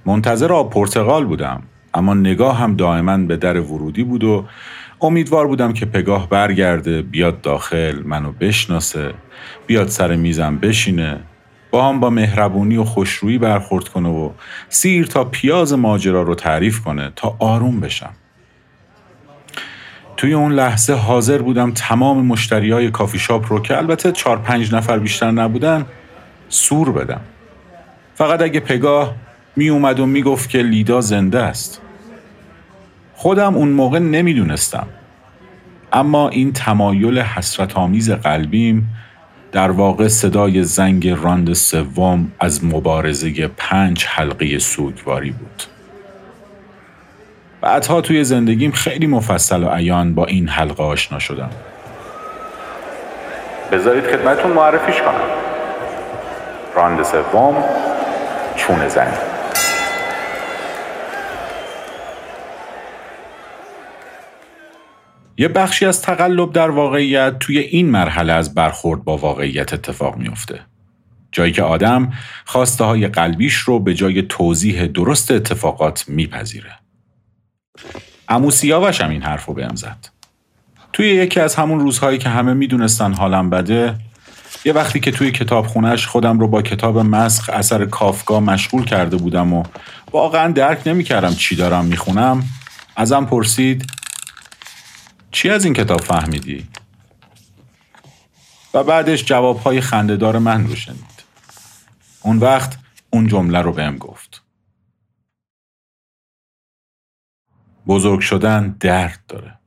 منتظر 0.07 0.53
آب 0.53 0.71
پرتغال 0.71 1.25
بودم 1.25 1.62
اما 1.95 2.14
نگاه 2.14 2.59
هم 2.59 2.76
دائما 2.76 3.19
به 3.19 3.37
در 3.37 3.61
ورودی 3.61 4.05
بود 4.05 4.25
و 4.25 4.45
امیدوار 5.00 5.47
بودم 5.47 5.73
که 5.73 5.87
پگاه 5.87 6.29
برگرده 6.29 7.03
بیاد 7.03 7.41
داخل 7.41 8.03
منو 8.05 8.33
بشناسه 8.33 9.14
بیاد 9.67 9.88
سر 9.88 10.17
میزم 10.17 10.59
بشینه 10.59 11.21
با 11.71 11.88
هم 11.88 12.00
با 12.00 12.11
مهربونی 12.11 12.76
و 12.76 12.85
خوشرویی 12.85 13.38
برخورد 13.38 13.88
کنه 13.88 14.09
و 14.09 14.31
سیر 14.69 15.07
تا 15.07 15.25
پیاز 15.25 15.73
ماجرا 15.73 16.23
رو 16.23 16.35
تعریف 16.35 16.81
کنه 16.81 17.12
تا 17.17 17.37
آروم 17.38 17.81
بشم 17.81 18.12
توی 20.25 20.35
اون 20.35 20.52
لحظه 20.52 20.95
حاضر 20.95 21.43
بودم 21.43 21.73
تمام 21.73 22.26
مشتری 22.26 22.71
های 22.71 22.90
کافی 22.90 23.19
شاپ 23.19 23.52
رو 23.52 23.61
که 23.61 23.76
البته 23.76 24.12
چهار 24.12 24.38
پنج 24.38 24.75
نفر 24.75 24.99
بیشتر 24.99 25.31
نبودن 25.31 25.87
سور 26.49 26.93
بدم. 26.93 27.21
فقط 28.14 28.43
اگه 28.43 28.61
پگاه 28.61 29.14
می 29.57 29.69
اومد 29.69 30.00
و 30.00 30.07
می‌گفت 30.07 30.49
که 30.49 30.59
لیدا 30.59 31.00
زنده 31.00 31.43
است. 31.43 31.81
خودم 33.14 33.54
اون 33.54 33.69
موقع 33.69 33.99
نمی‌دونستم. 33.99 34.87
اما 35.93 36.28
این 36.28 36.52
تمایل 36.52 37.19
حسرت 37.19 37.76
آمیز 37.76 38.11
قلبیم 38.11 38.95
در 39.52 39.71
واقع 39.71 40.09
صدای 40.09 40.64
زنگ 40.64 41.09
راند 41.09 41.52
سوم 41.52 42.33
از 42.40 42.64
مبارزه 42.64 43.49
پنج 43.57 44.04
حلقه 44.09 44.59
سوگواری 44.59 45.31
بود. 45.31 45.74
بعدها 47.64 48.00
توی 48.00 48.25
زندگیم 48.25 48.71
خیلی 48.71 49.06
مفصل 49.06 49.62
و 49.62 49.68
عیان 49.68 50.14
با 50.14 50.26
این 50.26 50.49
حلقه 50.49 50.83
آشنا 50.83 51.18
شدم 51.18 51.50
بذارید 53.73 54.04
خدمتون 54.04 54.52
معرفیش 54.52 55.00
کنم 55.00 55.21
راند 56.76 57.02
سوم 57.02 57.64
چون 58.56 58.88
زنی 58.88 59.16
یه 65.37 65.49
بخشی 65.49 65.87
از 65.87 66.02
تقلب 66.02 66.52
در 66.52 66.71
واقعیت 66.71 67.38
توی 67.38 67.59
این 67.59 67.90
مرحله 67.90 68.33
از 68.33 68.54
برخورد 68.54 69.04
با 69.04 69.16
واقعیت 69.16 69.73
اتفاق 69.73 70.16
میافته. 70.16 70.61
جایی 71.33 71.52
که 71.52 71.62
آدم 71.62 72.12
خواسته 72.44 72.85
های 72.85 73.09
قلبیش 73.09 73.54
رو 73.54 73.80
به 73.80 73.94
جای 73.94 74.23
توضیح 74.23 74.87
درست 74.87 75.30
اتفاقات 75.30 76.04
میپذیره. 76.09 76.84
امو 78.28 78.50
سیاوش 78.50 79.00
هم 79.00 79.11
این 79.11 79.23
حرف 79.23 79.45
رو 79.45 79.54
بهم 79.54 79.75
زد. 79.75 80.09
توی 80.93 81.09
یکی 81.09 81.40
از 81.40 81.54
همون 81.54 81.81
روزهایی 81.81 82.19
که 82.19 82.28
همه 82.28 82.54
می‌دونستن 82.54 83.12
حالم 83.12 83.50
بده 83.50 83.97
یه 84.64 84.73
وقتی 84.73 85.00
که 85.00 85.11
توی 85.11 85.33
کتابخونش 85.33 86.07
خودم 86.07 86.38
رو 86.38 86.49
با 86.49 86.62
کتاب 86.62 86.99
مسخ 86.99 87.50
اثر 87.52 87.85
کافکا 87.85 88.40
مشغول 88.40 88.85
کرده 88.85 89.16
بودم 89.16 89.52
و 89.52 89.62
واقعا 90.12 90.52
درک 90.52 90.83
نمی‌کردم 90.87 91.35
چی 91.35 91.57
دارم 91.57 91.85
می‌خونم 91.85 92.45
ازم 92.97 93.25
پرسید 93.25 93.87
چی 95.31 95.50
از 95.50 95.64
این 95.64 95.75
کتاب 95.75 96.00
فهمیدی؟ 96.00 96.66
و 98.75 98.85
بعدش 98.85 99.25
جوابهای 99.25 99.81
خندهدار 99.81 100.38
من 100.38 100.66
رو 100.66 100.76
شنید. 100.76 101.25
اون 102.23 102.38
وقت 102.38 102.78
اون 103.11 103.26
جمله 103.26 103.59
رو 103.62 103.73
بهم 103.73 103.99
گفت. 103.99 104.24
بزرگ 107.87 108.21
شدن 108.21 108.76
درد 108.81 109.21
داره. 109.29 109.59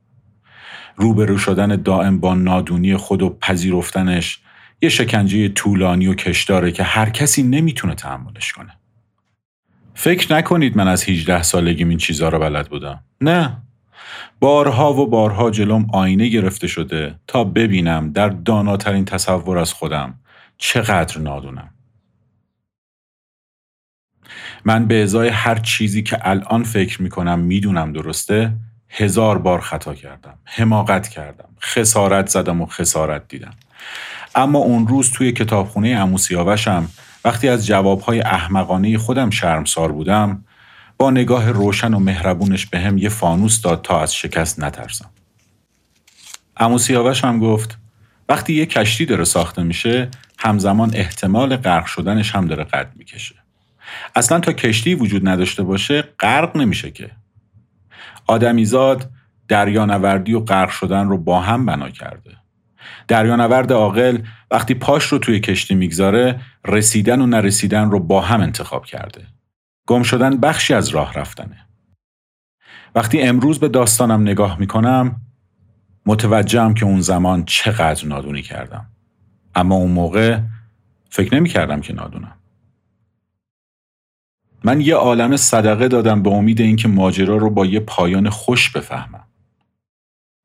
روبرو 0.96 1.38
شدن 1.38 1.76
دائم 1.76 2.20
با 2.20 2.34
نادونی 2.34 2.96
خود 2.96 3.22
و 3.22 3.36
پذیرفتنش 3.40 4.40
یه 4.82 4.88
شکنجه 4.88 5.48
طولانی 5.48 6.06
و 6.06 6.14
کشداره 6.14 6.72
که 6.72 6.82
هر 6.82 7.10
کسی 7.10 7.42
نمی‌تونه 7.42 7.94
تحملش 7.94 8.52
کنه. 8.52 8.72
فکر 9.94 10.34
نکنید 10.34 10.76
من 10.76 10.88
از 10.88 11.04
18 11.04 11.42
سالگیم 11.42 11.88
این 11.88 11.98
چیزها 11.98 12.28
رو 12.28 12.38
بلد 12.38 12.68
بودم. 12.68 13.00
نه. 13.20 13.56
بارها 14.40 14.94
و 14.94 15.06
بارها 15.10 15.50
جلوم 15.50 15.86
آینه 15.92 16.28
گرفته 16.28 16.66
شده 16.66 17.14
تا 17.26 17.44
ببینم 17.44 18.12
در 18.12 18.28
داناترین 18.28 19.04
تصور 19.04 19.58
از 19.58 19.72
خودم 19.72 20.14
چقدر 20.58 21.18
نادونم. 21.18 21.70
من 24.64 24.86
به 24.86 25.02
ازای 25.02 25.28
هر 25.28 25.58
چیزی 25.58 26.02
که 26.02 26.18
الان 26.22 26.62
فکر 26.62 27.02
می‌کنم 27.02 27.38
می‌دونم 27.38 27.92
درسته 27.92 28.52
هزار 28.88 29.38
بار 29.38 29.60
خطا 29.60 29.94
کردم 29.94 30.34
حماقت 30.44 31.08
کردم 31.08 31.48
خسارت 31.62 32.26
زدم 32.26 32.60
و 32.60 32.66
خسارت 32.66 33.28
دیدم 33.28 33.54
اما 34.34 34.58
اون 34.58 34.88
روز 34.88 35.12
توی 35.12 35.32
کتابخونه 35.32 35.88
اموسیاوشم 35.88 36.88
وقتی 37.24 37.48
از 37.48 37.66
جوابهای 37.66 38.20
احمقانه 38.20 38.98
خودم 38.98 39.30
شرمسار 39.30 39.92
بودم 39.92 40.44
با 40.98 41.10
نگاه 41.10 41.50
روشن 41.50 41.94
و 41.94 41.98
مهربونش 41.98 42.66
به 42.66 42.80
هم 42.80 42.98
یه 42.98 43.08
فانوس 43.08 43.60
داد 43.60 43.82
تا 43.82 44.02
از 44.02 44.14
شکست 44.14 44.60
نترسم. 44.60 45.10
امو 46.56 46.78
سیاوش 46.78 47.24
هم 47.24 47.38
گفت 47.38 47.78
وقتی 48.28 48.54
یه 48.54 48.66
کشتی 48.66 49.06
داره 49.06 49.24
ساخته 49.24 49.62
میشه 49.62 50.08
همزمان 50.38 50.90
احتمال 50.94 51.56
غرق 51.56 51.86
شدنش 51.86 52.34
هم 52.34 52.46
داره 52.46 52.64
قد 52.64 52.92
می‌کشه. 52.96 53.34
اصلا 54.14 54.40
تا 54.40 54.52
کشتی 54.52 54.94
وجود 54.94 55.28
نداشته 55.28 55.62
باشه 55.62 56.02
غرق 56.02 56.56
نمیشه 56.56 56.90
که. 56.90 57.10
آدمیزاد 58.26 59.10
دریانوردی 59.48 60.34
و 60.34 60.40
غرق 60.40 60.70
شدن 60.70 61.08
رو 61.08 61.18
با 61.18 61.40
هم 61.40 61.66
بنا 61.66 61.90
کرده. 61.90 62.36
دریانورد 63.08 63.72
عاقل 63.72 64.18
وقتی 64.50 64.74
پاش 64.74 65.04
رو 65.04 65.18
توی 65.18 65.40
کشتی 65.40 65.74
می‌گذاره 65.74 66.40
رسیدن 66.66 67.20
و 67.20 67.26
نرسیدن 67.26 67.90
رو 67.90 68.00
با 68.00 68.20
هم 68.20 68.40
انتخاب 68.40 68.84
کرده. 68.84 69.26
گم 69.86 70.02
شدن 70.02 70.36
بخشی 70.36 70.74
از 70.74 70.88
راه 70.88 71.14
رفتنه. 71.14 71.66
وقتی 72.94 73.20
امروز 73.22 73.60
به 73.60 73.68
داستانم 73.68 74.22
نگاه 74.22 74.58
می‌کنم 74.58 75.20
متوجهم 76.06 76.74
که 76.74 76.84
اون 76.84 77.00
زمان 77.00 77.44
چقدر 77.44 78.06
نادونی 78.06 78.42
کردم. 78.42 78.86
اما 79.54 79.74
اون 79.74 79.90
موقع 79.90 80.38
فکر 81.10 81.34
نمی 81.34 81.48
کردم 81.48 81.80
که 81.80 81.92
نادونم. 81.92 82.37
من 84.64 84.80
یه 84.80 84.94
عالم 84.94 85.36
صدقه 85.36 85.88
دادم 85.88 86.22
به 86.22 86.30
امید 86.30 86.60
اینکه 86.60 86.88
ماجرا 86.88 87.36
رو 87.36 87.50
با 87.50 87.66
یه 87.66 87.80
پایان 87.80 88.30
خوش 88.30 88.70
بفهمم. 88.70 89.24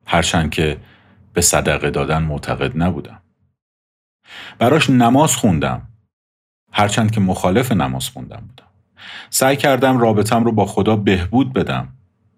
هرچند 0.06 0.52
که 0.52 0.78
به 1.34 1.42
صدقه 1.42 1.90
دادن 1.90 2.24
معتقد 2.24 2.84
نبودم. 2.84 3.22
براش 4.60 4.90
نماز 4.90 5.36
خوندم. 5.36 5.88
هرچند 6.72 7.12
که 7.12 7.20
مخالف 7.20 7.72
نماز 7.72 8.10
خوندم 8.10 8.44
بودم. 8.48 8.68
سعی 9.30 9.56
کردم 9.56 9.98
رابطم 9.98 10.44
رو 10.44 10.52
با 10.52 10.66
خدا 10.66 10.96
بهبود 10.96 11.54
بدم 11.54 11.88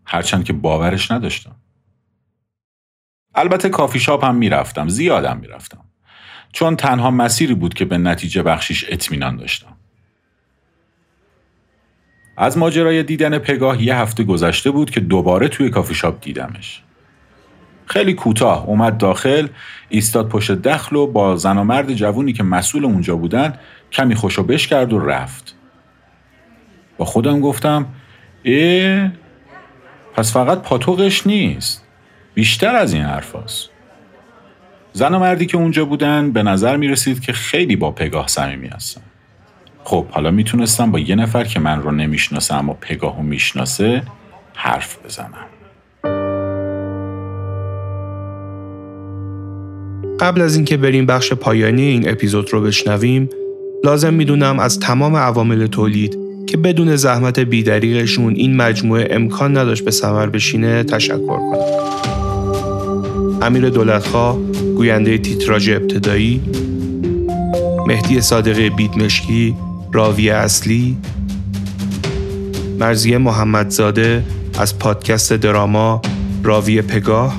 هرچند 0.06 0.44
که 0.44 0.54
باورش 0.54 1.12
نداشتم 1.12 1.56
البته 3.36 3.70
کافی 3.70 4.00
شاپ 4.00 4.26
هم 4.26 4.36
می‌رفتم 4.36 4.88
زیادم 4.88 5.38
می‌رفتم 5.38 5.86
چون 6.52 6.76
تنها 6.76 7.12
مسیری 7.12 7.54
بود 7.54 7.74
که 7.74 7.86
به 7.86 7.98
نتیجه 7.98 8.44
بخشیش 8.44 8.86
اطمینان 8.90 9.36
داشتم 9.36 9.78
از 12.38 12.58
ماجرای 12.58 13.04
دیدن 13.04 13.38
پگاه 13.38 13.84
یه 13.84 13.96
هفته 13.96 14.24
گذشته 14.24 14.72
بود 14.72 14.92
که 14.92 15.00
دوباره 15.00 15.48
توی 15.48 15.70
کافی 15.70 15.96
شاپ 15.96 16.22
دیدمش. 16.22 16.82
خیلی 17.86 18.14
کوتاه 18.14 18.66
اومد 18.68 18.98
داخل 18.98 19.48
ایستاد 19.90 20.30
پشت 20.30 20.52
دخل 20.52 20.96
و 20.96 21.08
با 21.08 21.36
زن 21.36 21.58
و 21.58 21.64
مرد 21.64 21.94
جوونی 21.94 22.34
که 22.34 22.44
مسئول 22.44 22.86
اونجا 22.86 23.16
بودن 23.16 23.54
کمی 23.92 24.16
خوشو 24.16 24.44
بش 24.44 24.68
کرد 24.68 24.94
و 24.94 25.00
رفت. 25.00 25.56
با 26.98 27.06
خودم 27.06 27.40
گفتم 27.40 27.86
ای 28.44 29.10
پس 30.14 30.34
فقط 30.34 30.62
پاتوقش 30.62 31.28
نیست. 31.28 31.86
بیشتر 32.34 32.76
از 32.76 32.94
این 32.94 33.04
حرف 33.04 33.36
هست. 33.36 33.70
زن 34.94 35.16
و 35.16 35.20
مردی 35.20 35.46
که 35.46 35.58
اونجا 35.58 35.86
بودن 35.86 36.32
به 36.32 36.44
نظر 36.44 36.78
می 36.78 36.88
رسید 36.88 37.20
که 37.20 37.34
خیلی 37.34 37.76
با 37.76 37.92
پگاه 37.92 38.28
صمیمی 38.28 38.68
هستن. 38.68 39.02
خب 39.88 40.06
حالا 40.10 40.32
می‌تونستم 40.32 40.92
با 40.92 41.00
یه 41.00 41.16
نفر 41.16 41.44
که 41.44 41.60
من 41.60 41.82
رو 41.82 41.92
نمی‌شناسه 41.92 42.54
اما 42.56 42.78
پگاهو 42.82 43.22
می‌شناسه 43.22 44.04
حرف 44.54 44.98
بزنم 45.06 45.46
قبل 50.20 50.42
از 50.42 50.56
اینکه 50.56 50.78
بریم 50.78 51.06
بخش 51.06 51.34
پایانی 51.34 51.82
این 51.82 52.10
اپیزود 52.10 52.54
رو 52.54 52.62
بشنویم 52.62 53.30
لازم 53.84 54.14
می‌دونم 54.14 54.60
از 54.60 54.80
تمام 54.80 55.16
عوامل 55.16 55.68
تولید 55.68 56.18
که 56.48 56.58
بدون 56.58 56.96
زحمت 56.96 57.40
بیدریقشون 57.40 58.36
این 58.36 58.56
مجموعه 58.56 59.08
امکان 59.12 59.58
نداشت 59.58 59.86
به 59.86 59.92
ثمر 59.92 60.28
بشینه 60.28 60.84
تشکر 60.84 61.28
کنم. 61.28 61.58
امیر 63.42 63.70
دولتخواه 63.70 64.38
گوینده 64.78 65.18
تیتراژ 65.18 65.70
ابتدایی 65.70 66.42
مهدی 67.88 68.22
صادقی 68.22 68.70
بیدمشکی 68.70 69.56
راوی 69.96 70.30
اصلی 70.30 70.98
مرزیه 72.80 73.18
محمدزاده 73.18 74.24
از 74.60 74.80
پادکست 74.80 75.34
دراما 75.34 76.02
راوی 76.44 76.82
پگاه 76.82 77.36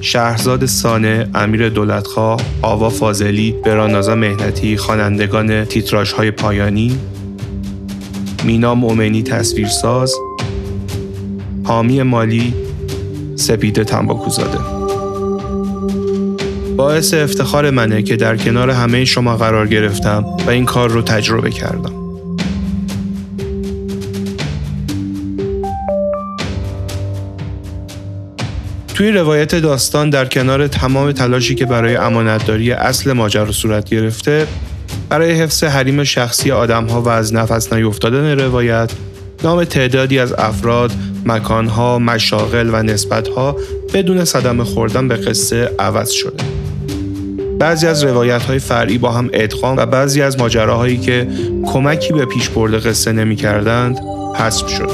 شهرزاد 0.00 0.66
سانه، 0.66 1.28
امیر 1.34 1.68
دولتخواه، 1.68 2.40
آوا 2.62 2.88
فاضلی، 2.90 3.54
برانازا 3.64 4.14
مهنتی، 4.14 4.76
خوانندگان 4.76 5.64
تیتراژ 5.64 6.12
های 6.12 6.30
پایانی، 6.30 6.98
مینا 8.44 8.74
مومنی 8.74 9.22
تصویرساز، 9.22 10.14
حامی 11.64 12.02
مالی، 12.02 12.54
سپیده 13.36 13.84
تنباکوزاده. 13.84 14.79
باعث 16.80 17.14
افتخار 17.14 17.70
منه 17.70 18.02
که 18.02 18.16
در 18.16 18.36
کنار 18.36 18.70
همه 18.70 19.04
شما 19.04 19.36
قرار 19.36 19.68
گرفتم 19.68 20.24
و 20.46 20.50
این 20.50 20.64
کار 20.64 20.90
رو 20.90 21.02
تجربه 21.02 21.50
کردم. 21.50 21.92
توی 28.94 29.10
روایت 29.10 29.54
داستان 29.54 30.10
در 30.10 30.24
کنار 30.24 30.68
تمام 30.68 31.12
تلاشی 31.12 31.54
که 31.54 31.66
برای 31.66 31.96
امانتداری 31.96 32.72
اصل 32.72 33.12
ماجرا 33.12 33.52
صورت 33.52 33.90
گرفته 33.90 34.46
برای 35.08 35.32
حفظ 35.32 35.64
حریم 35.64 36.04
شخصی 36.04 36.50
آدمها 36.50 37.02
و 37.02 37.08
از 37.08 37.34
نفس 37.34 37.72
نیفتادن 37.72 38.38
روایت 38.38 38.92
نام 39.44 39.64
تعدادی 39.64 40.18
از 40.18 40.32
افراد، 40.32 40.92
مکانها، 41.26 41.98
مشاغل 41.98 42.70
و 42.72 42.82
نسبتها 42.82 43.56
بدون 43.94 44.24
صدمه 44.24 44.64
خوردن 44.64 45.08
به 45.08 45.16
قصه 45.16 45.70
عوض 45.78 46.10
شده. 46.10 46.59
بعضی 47.60 47.86
از 47.86 48.04
روایت 48.04 48.42
های 48.42 48.58
فرعی 48.58 48.98
با 48.98 49.10
هم 49.10 49.30
ادغام 49.32 49.76
و 49.76 49.86
بعضی 49.86 50.22
از 50.22 50.38
ماجراهایی 50.38 50.98
که 50.98 51.28
کمکی 51.64 52.12
به 52.12 52.24
پیش 52.24 52.48
برده 52.48 52.78
قصه 52.78 53.12
نمی 53.12 53.36
کردند 53.36 54.00
حذف 54.36 54.68
شده. 54.68 54.92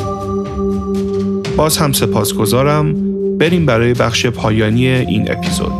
باز 1.57 1.79
هم 1.79 1.93
سپاسگزارم. 1.93 2.95
بریم 3.39 3.67
برای 3.67 3.95
بخش 3.95 4.27
پایانی 4.27 4.87
این 4.87 5.31
اپیزود. 5.31 5.73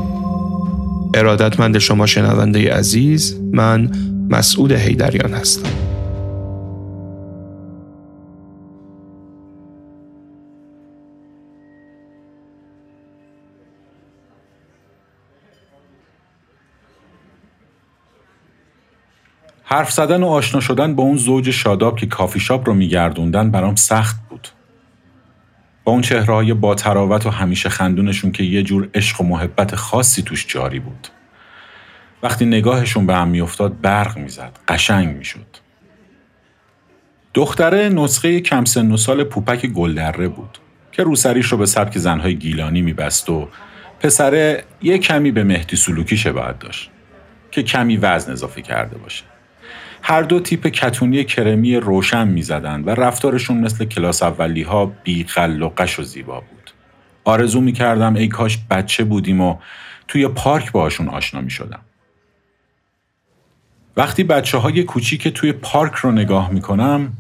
ارادتمند 1.15 1.79
شما 1.79 2.07
شنونده 2.07 2.73
عزیز 2.73 3.41
من 3.53 3.91
مسعود 4.31 4.73
هیدریان 4.73 5.35
هستم. 5.35 5.86
حرف 19.69 19.93
زدن 19.93 20.23
و 20.23 20.27
آشنا 20.27 20.61
شدن 20.61 20.95
با 20.95 21.03
اون 21.03 21.17
زوج 21.17 21.51
شاداب 21.51 21.99
که 21.99 22.07
کافی 22.07 22.41
شاپ 22.41 22.67
رو 22.69 22.75
میگردوندن 22.75 23.51
برام 23.51 23.75
سخت 23.75 24.17
بود. 24.29 24.49
با 25.85 25.93
اون 25.93 26.03
چهرههای 26.03 26.55
با 26.55 26.75
تراوت 26.75 27.27
و 27.27 27.31
همیشه 27.31 27.69
خندونشون 27.69 28.33
که 28.33 28.43
یه 28.43 28.63
جور 28.63 28.89
عشق 28.95 29.21
و 29.21 29.25
محبت 29.25 29.75
خاصی 29.75 30.23
توش 30.23 30.47
جاری 30.49 30.79
بود. 30.79 31.09
وقتی 32.23 32.47
نگاهشون 32.47 33.07
به 33.07 33.15
هم 33.15 33.29
میافتاد 33.29 33.81
برق 33.81 34.19
می‌زد، 34.19 34.59
قشنگ 34.69 35.17
می‌شد. 35.17 35.47
دختره 37.35 37.89
نسخه 37.89 38.41
کم 38.41 38.65
سن 38.65 38.93
و 38.93 38.97
سال 38.97 39.25
پوپک 39.25 39.67
گلدره 39.67 40.29
بود 40.29 40.59
که 40.93 41.03
روسریش 41.03 41.47
رو 41.47 41.59
به 41.59 41.67
سبک 41.67 41.99
زنهای 41.99 42.37
گیلانی 42.37 42.83
میبست 42.83 43.31
و 43.31 43.49
پسره 44.01 44.65
یه 44.83 44.99
کمی 44.99 45.31
به 45.31 45.45
مهدی 45.45 45.77
سلوکی 45.77 46.17
شباهت 46.17 46.59
داشت 46.59 46.91
که 47.51 47.63
کمی 47.63 47.97
وزن 47.97 48.33
اضافه 48.33 48.63
کرده 48.63 48.99
باشه. 48.99 49.25
هر 50.09 50.23
دو 50.23 50.41
تیپ 50.41 50.67
کتونی 50.67 51.25
کرمی 51.25 51.77
روشن 51.77 52.29
می‌زدند 52.29 52.87
و 52.87 52.91
رفتارشون 52.91 53.57
مثل 53.57 53.85
کلاس 53.85 54.23
اولی 54.23 54.63
ها 54.63 54.87
بی 54.87 55.27
و 55.37 55.69
قش 55.77 55.99
و 55.99 56.03
زیبا 56.03 56.41
بود. 56.41 56.71
آرزو 57.25 57.61
می‌کردم 57.61 58.15
ای 58.15 58.29
کاش 58.29 58.59
بچه 58.71 59.05
بودیم 59.05 59.41
و 59.41 59.57
توی 60.09 60.29
پارک 60.29 60.73
باشون 60.73 61.09
آشنا 61.09 61.41
می 61.41 61.51
شدم. 61.51 61.81
وقتی 63.97 64.25
بچه 64.25 64.59
های 64.59 64.83
کوچیک 64.83 65.29
توی 65.29 65.53
پارک 65.53 65.95
رو 65.95 66.13
نگاه 66.13 66.51
می‌کنم 66.51 67.13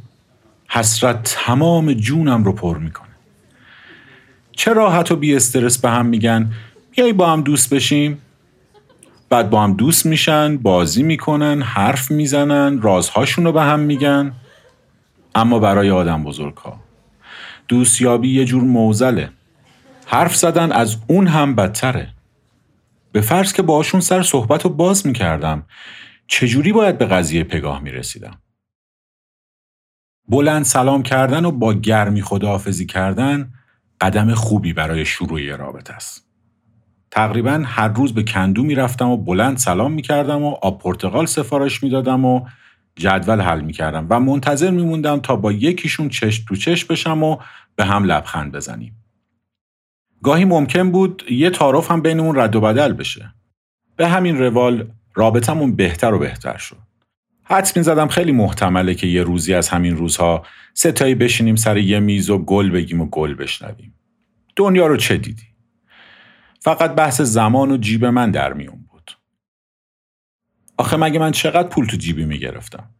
حسرت 0.68 1.22
تمام 1.22 1.92
جونم 1.92 2.44
رو 2.44 2.52
پر 2.52 2.78
می‌کنه. 2.78 3.08
چه 4.52 4.72
راحت 4.72 5.12
و 5.12 5.16
بی 5.16 5.36
استرس 5.36 5.78
به 5.78 5.90
هم 5.90 6.06
میگن 6.06 6.52
بیایی 6.90 7.12
با 7.12 7.32
هم 7.32 7.42
دوست 7.42 7.74
بشیم 7.74 8.22
بعد 9.28 9.50
با 9.50 9.62
هم 9.62 9.74
دوست 9.74 10.06
میشن 10.06 10.56
بازی 10.56 11.02
می‌کنن 11.02 11.62
حرف 11.62 12.10
می‌زنن 12.10 12.82
رازهاشون 12.82 13.44
رو 13.44 13.52
به 13.52 13.62
هم 13.62 13.80
میگن. 13.80 14.32
اما 15.34 15.58
برای 15.58 15.90
آدم 15.90 16.24
بزرگ 16.24 16.56
ها 16.56 16.80
دوستیابی 17.68 18.28
یه 18.28 18.44
جور 18.44 18.62
موزله. 18.62 19.30
حرف 20.06 20.36
زدن 20.36 20.72
از 20.72 20.96
اون 21.06 21.26
هم 21.26 21.54
بدتره. 21.54 22.08
به 23.12 23.20
فرض 23.20 23.52
که 23.52 23.62
باشون 23.62 24.00
سر 24.00 24.22
صحبت 24.22 24.64
رو 24.64 24.70
باز 24.70 25.06
می‌کردم 25.06 25.66
چجوری 26.26 26.72
باید 26.72 26.98
به 26.98 27.06
قضیه 27.06 27.44
پگاه 27.44 27.80
می‌رسیدم؟ 27.80 28.38
بلند 30.28 30.64
سلام 30.64 31.02
کردن 31.02 31.44
و 31.44 31.50
با 31.50 31.74
گرمی 31.74 32.22
خداحافظی 32.22 32.86
کردن 32.86 33.52
قدم 34.00 34.34
خوبی 34.34 34.72
برای 34.72 35.04
شروع 35.04 35.56
رابطه 35.56 35.92
است. 35.92 36.25
تقریبا 37.16 37.62
هر 37.66 37.88
روز 37.88 38.14
به 38.14 38.22
کندو 38.22 38.62
می‌رفتم 38.62 39.08
و 39.08 39.16
بلند 39.16 39.56
سلام 39.56 39.92
می‌کردم 39.92 40.42
و 40.42 40.50
آب 40.62 40.82
پرتغال 40.82 41.26
سفارش 41.26 41.82
می‌دادم 41.82 42.24
و 42.24 42.46
جدول 42.96 43.40
حل 43.40 43.60
می‌کردم 43.60 44.06
و 44.10 44.20
منتظر 44.20 44.70
میموندم 44.70 45.20
تا 45.20 45.36
با 45.36 45.52
یکیشون 45.52 46.08
چشم 46.08 46.44
تو 46.48 46.56
چشم 46.56 46.86
بشم 46.90 47.22
و 47.22 47.36
به 47.76 47.84
هم 47.84 48.04
لبخند 48.04 48.52
بزنیم. 48.52 49.04
گاهی 50.22 50.44
ممکن 50.44 50.90
بود 50.90 51.22
یه 51.30 51.50
تعارف 51.50 51.90
هم 51.90 52.00
بینمون 52.00 52.38
رد 52.38 52.56
و 52.56 52.60
بدل 52.60 52.92
بشه. 52.92 53.34
به 53.96 54.08
همین 54.08 54.38
روال 54.38 54.90
رابطمون 55.14 55.76
بهتر 55.76 56.14
و 56.14 56.18
بهتر 56.18 56.56
شد. 56.56 56.78
حدس 57.44 57.76
می‌زدم 57.76 58.08
خیلی 58.08 58.32
محتمله 58.32 58.94
که 58.94 59.06
یه 59.06 59.22
روزی 59.22 59.54
از 59.54 59.68
همین 59.68 59.96
روزها 59.96 60.42
ستایی 60.74 61.14
بشینیم 61.14 61.56
سر 61.56 61.76
یه 61.76 62.00
میز 62.00 62.30
و 62.30 62.38
گل 62.38 62.70
بگیم 62.70 63.00
و 63.00 63.06
گل 63.06 63.34
بشنویم. 63.34 63.94
دنیا 64.56 64.86
رو 64.86 64.96
چه 64.96 65.16
دیدی؟ 65.16 65.55
فقط 66.66 66.94
بحث 66.94 67.20
زمان 67.20 67.70
و 67.70 67.76
جیب 67.76 68.04
من 68.04 68.30
در 68.30 68.52
میون 68.52 68.84
بود. 68.90 69.10
آخه 70.78 70.96
مگه 70.96 71.18
من 71.18 71.32
چقدر 71.32 71.68
پول 71.68 71.86
تو 71.86 71.96
جیبی 71.96 72.24
می‌گرفتم؟ 72.24 72.90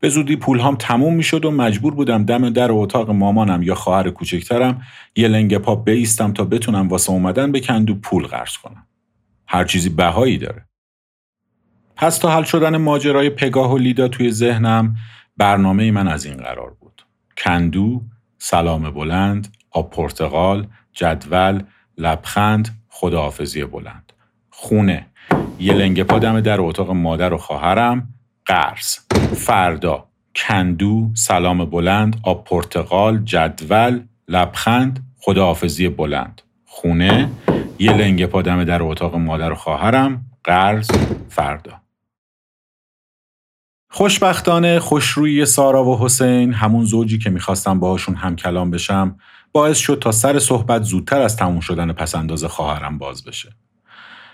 به 0.00 0.08
زودی 0.08 0.36
پول 0.36 0.60
هم 0.60 0.76
تموم 0.76 1.14
می‌شد 1.14 1.44
و 1.44 1.50
مجبور 1.50 1.94
بودم 1.94 2.24
دم 2.24 2.50
در 2.50 2.72
اتاق 2.72 3.10
مامانم 3.10 3.62
یا 3.62 3.74
خواهر 3.74 4.10
کوچکترم 4.10 4.82
یه 5.16 5.28
لنگ 5.28 5.58
پا 5.58 5.76
بیستم 5.76 6.32
تا 6.32 6.44
بتونم 6.44 6.88
واسه 6.88 7.12
اومدن 7.12 7.52
به 7.52 7.60
کندو 7.60 7.94
پول 7.94 8.26
قرض 8.26 8.56
کنم. 8.56 8.86
هر 9.46 9.64
چیزی 9.64 9.88
بهایی 9.88 10.38
داره. 10.38 10.68
پس 11.96 12.18
تا 12.18 12.30
حل 12.30 12.42
شدن 12.42 12.76
ماجرای 12.76 13.30
پگاه 13.30 13.72
و 13.72 13.78
لیدا 13.78 14.08
توی 14.08 14.30
ذهنم 14.30 14.96
برنامه 15.36 15.90
من 15.90 16.08
از 16.08 16.24
این 16.24 16.36
قرار 16.36 16.76
بود. 16.80 17.06
کندو، 17.38 18.02
سلام 18.38 18.90
بلند، 18.90 19.56
آب 19.70 19.90
پرتقال، 19.90 20.66
جدول، 20.92 21.62
لبخند، 21.98 22.68
خداحافظی 22.98 23.64
بلند. 23.64 24.12
خونه. 24.50 25.06
یه 25.58 25.72
لنگه 25.72 26.04
پا 26.04 26.18
دم 26.18 26.40
در 26.40 26.60
اتاق 26.60 26.90
مادر 26.90 27.32
و 27.32 27.36
خواهرم. 27.38 28.14
قرض. 28.46 28.96
فردا. 29.36 30.04
کندو 30.36 31.10
سلام 31.14 31.64
بلند 31.64 32.20
آب 32.22 32.44
پرتقال 32.44 33.18
جدول 33.24 34.02
لبخند 34.28 35.06
خداحافظی 35.20 35.88
بلند. 35.88 36.42
خونه. 36.64 37.30
یه 37.78 37.92
لنگه 37.92 38.26
پا 38.26 38.42
دم 38.42 38.64
در 38.64 38.82
اتاق 38.82 39.14
مادر 39.14 39.52
و 39.52 39.54
خواهرم. 39.54 40.24
قرض. 40.44 40.90
فردا. 41.28 41.80
خوشبختانه 43.90 44.78
خوشرویی 44.78 45.46
سارا 45.46 45.84
و 45.84 45.98
حسین 45.98 46.52
همون 46.52 46.84
زوجی 46.84 47.18
که 47.18 47.30
می‌خواستم 47.30 47.80
باهاشون 47.80 48.14
هم 48.14 48.36
کلام 48.36 48.70
بشم. 48.70 49.18
باعث 49.56 49.78
شد 49.78 49.98
تا 50.00 50.12
سر 50.12 50.38
صحبت 50.38 50.82
زودتر 50.82 51.20
از 51.20 51.36
تموم 51.36 51.60
شدن 51.60 51.92
پسنداز 51.92 52.44
خواهرم 52.44 52.98
باز 52.98 53.24
بشه. 53.24 53.52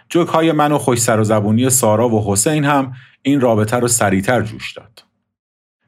جوک 0.08 0.28
های 0.28 0.52
من 0.52 0.72
و 0.72 0.78
خوش 0.78 0.98
سر 0.98 1.20
و 1.20 1.24
زبونی 1.24 1.70
سارا 1.70 2.08
و 2.08 2.32
حسین 2.32 2.64
هم 2.64 2.92
این 3.22 3.40
رابطه 3.40 3.76
رو 3.76 3.88
سریعتر 3.88 4.42
جوش 4.42 4.72
داد. 4.72 5.04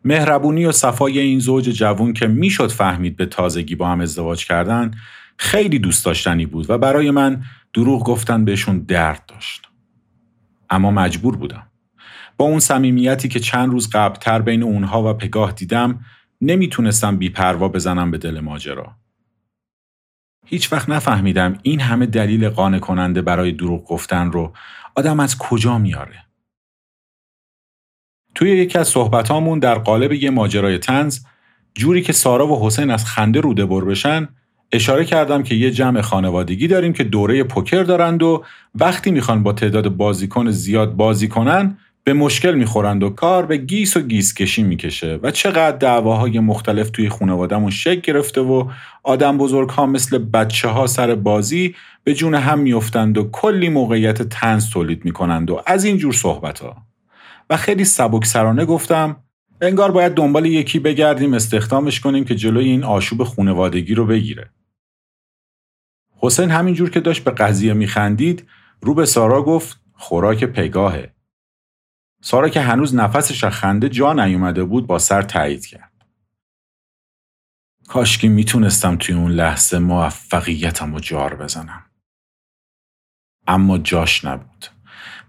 مهربونی 0.04 0.66
و 0.66 0.72
صفای 0.72 1.18
این 1.18 1.38
زوج 1.38 1.64
جوون 1.64 2.12
که 2.12 2.26
می‌شد 2.26 2.70
فهمید 2.70 3.16
به 3.16 3.26
تازگی 3.26 3.74
با 3.74 3.88
هم 3.88 4.00
ازدواج 4.00 4.46
کردن 4.46 4.90
خیلی 5.36 5.78
دوست 5.78 6.04
داشتنی 6.04 6.46
بود 6.46 6.70
و 6.70 6.78
برای 6.78 7.10
من 7.10 7.44
دروغ 7.74 8.04
گفتن 8.04 8.44
بهشون 8.44 8.78
درد 8.78 9.22
داشت. 9.28 9.68
اما 10.70 10.90
مجبور 10.90 11.36
بودم. 11.36 11.66
با 12.38 12.44
اون 12.44 12.60
صمیمیتی 12.60 13.28
که 13.28 13.40
چند 13.40 13.70
روز 13.72 13.90
قبلتر 13.90 14.42
بین 14.42 14.62
اونها 14.62 15.10
و 15.10 15.14
پگاه 15.14 15.52
دیدم 15.52 16.00
نمی‌تونستم 16.40 17.16
بیپروا 17.16 17.68
بزنم 17.68 18.10
به 18.10 18.18
دل 18.18 18.40
ماجرا. 18.40 18.96
هیچ 20.44 20.72
وقت 20.72 20.88
نفهمیدم 20.88 21.58
این 21.62 21.80
همه 21.80 22.06
دلیل 22.06 22.48
قانع 22.48 22.78
کننده 22.78 23.22
برای 23.22 23.52
دروغ 23.52 23.84
گفتن 23.84 24.32
رو 24.32 24.52
آدم 24.94 25.20
از 25.20 25.38
کجا 25.38 25.78
میاره. 25.78 26.24
توی 28.34 28.50
یکی 28.50 28.78
از 28.78 28.88
صحبتامون 28.88 29.58
در 29.58 29.74
قالب 29.74 30.12
یه 30.12 30.30
ماجرای 30.30 30.78
تنز 30.78 31.20
جوری 31.74 32.02
که 32.02 32.12
سارا 32.12 32.46
و 32.46 32.66
حسین 32.66 32.90
از 32.90 33.06
خنده 33.06 33.40
روده 33.40 33.66
بر 33.66 33.84
بشن 33.84 34.28
اشاره 34.72 35.04
کردم 35.04 35.42
که 35.42 35.54
یه 35.54 35.70
جمع 35.70 36.00
خانوادگی 36.00 36.68
داریم 36.68 36.92
که 36.92 37.04
دوره 37.04 37.44
پوکر 37.44 37.82
دارند 37.82 38.22
و 38.22 38.44
وقتی 38.74 39.10
می‌خوان 39.10 39.42
با 39.42 39.52
تعداد 39.52 39.88
بازیکن 39.88 40.50
زیاد 40.50 40.96
بازی 40.96 41.28
کنن 41.28 41.78
به 42.04 42.12
مشکل 42.12 42.54
می‌خورند 42.54 43.02
و 43.02 43.10
کار 43.10 43.46
به 43.46 43.56
گیس 43.56 43.96
و 43.96 44.00
گیس 44.00 44.34
کشی 44.34 44.62
می‌کشه 44.62 45.18
و 45.22 45.30
چقدر 45.30 45.76
دعواهای 45.76 46.40
مختلف 46.40 46.90
توی 46.90 47.08
خانوادهمون 47.08 47.70
شکل 47.70 48.00
گرفته 48.00 48.40
و 48.40 48.70
آدم 49.02 49.38
بزرگ 49.38 49.68
ها 49.68 49.86
مثل 49.86 50.18
بچه 50.18 50.68
ها 50.68 50.86
سر 50.86 51.14
بازی 51.14 51.74
به 52.04 52.14
جون 52.14 52.34
هم 52.34 52.58
میافتند 52.58 53.18
و 53.18 53.28
کلی 53.32 53.68
موقعیت 53.68 54.22
تنز 54.22 54.70
تولید 54.70 55.04
می‌کنند 55.04 55.50
و 55.50 55.62
از 55.66 55.84
این 55.84 55.96
جور 55.96 56.12
صحبت 56.12 56.60
ها. 56.60 56.76
و 57.50 57.56
خیلی 57.56 57.84
سبک 57.84 58.24
سرانه 58.24 58.64
گفتم 58.64 59.16
انگار 59.60 59.90
باید 59.90 60.14
دنبال 60.14 60.46
یکی 60.46 60.78
بگردیم 60.78 61.34
استخدامش 61.34 62.00
کنیم 62.00 62.24
که 62.24 62.34
جلوی 62.34 62.64
این 62.64 62.84
آشوب 62.84 63.24
خونوادگی 63.24 63.94
رو 63.94 64.06
بگیره. 64.06 64.50
حسین 66.16 66.50
همینجور 66.50 66.90
که 66.90 67.00
داشت 67.00 67.24
به 67.24 67.30
قضیه 67.30 67.72
میخندید 67.72 68.46
رو 68.80 68.94
به 68.94 69.06
سارا 69.06 69.42
گفت 69.42 69.80
خوراک 69.92 70.44
پگاهه 70.44 71.13
سارا 72.26 72.48
که 72.48 72.60
هنوز 72.60 72.94
نفسش 72.94 73.44
از 73.44 73.52
خنده 73.52 73.88
جا 73.88 74.12
نیومده 74.12 74.64
بود 74.64 74.86
با 74.86 74.98
سر 74.98 75.22
تایید 75.22 75.66
کرد. 75.66 75.92
کاشکی 77.88 78.28
می‌تونستم 78.28 78.96
توی 78.96 79.14
اون 79.14 79.30
لحظه 79.30 79.78
موفقیتم 79.78 80.94
رو 80.94 81.00
جار 81.00 81.34
بزنم. 81.36 81.82
اما 83.46 83.78
جاش 83.78 84.24
نبود. 84.24 84.66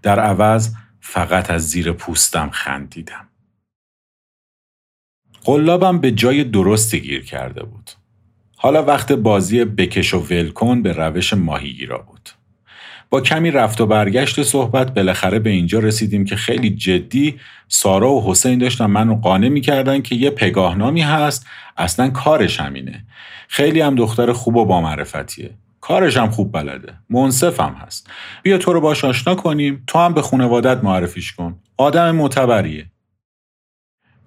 در 0.02 0.20
عوض 0.20 0.74
فقط 1.00 1.50
از 1.50 1.68
زیر 1.68 1.92
پوستم 1.92 2.50
حالا 8.56 8.82
وقت 8.82 9.12
بازی 9.12 9.64
بکش 9.64 10.14
و 10.14 10.18
ولکن 10.18 10.82
به 10.82 10.92
روش 10.92 11.32
ماهیگیرا 11.32 11.98
بود. 11.98 12.30
با 13.10 13.20
کمی 13.20 13.50
رفت 13.50 13.80
و 13.80 13.86
برگشت 13.86 14.42
صحبت 14.42 14.94
بالاخره 14.94 15.38
به 15.38 15.50
اینجا 15.50 15.78
رسیدیم 15.78 16.24
که 16.24 16.36
خیلی 16.36 16.70
جدی 16.70 17.40
سارا 17.68 18.12
و 18.12 18.30
حسین 18.30 18.58
داشتن 18.58 18.86
منو 18.86 19.14
قانع 19.14 19.48
می‌کردن 19.48 20.02
که 20.02 20.14
یه 20.14 20.30
پگاهنامی 20.30 21.00
هست 21.00 21.46
اصلا 21.76 22.10
کارش 22.10 22.60
همینه. 22.60 23.04
خیلی 23.48 23.80
هم 23.80 23.94
دختر 23.94 24.32
خوب 24.32 24.56
و 24.56 24.64
با 24.64 24.80
معرفتیه 24.80 25.50
کارش 25.80 26.16
هم 26.16 26.30
خوب 26.30 26.52
بلده. 26.52 26.92
منصف 27.10 27.60
هم 27.60 27.72
هست. 27.72 28.10
بیا 28.42 28.58
تو 28.58 28.72
رو 28.72 28.80
باش 28.80 29.04
آشنا 29.04 29.34
کنیم. 29.34 29.82
تو 29.86 29.98
هم 29.98 30.14
به 30.14 30.22
خانوادت 30.22 30.84
معرفیش 30.84 31.32
کن. 31.32 31.56
آدم 31.76 32.10
معتبریه. 32.10 32.86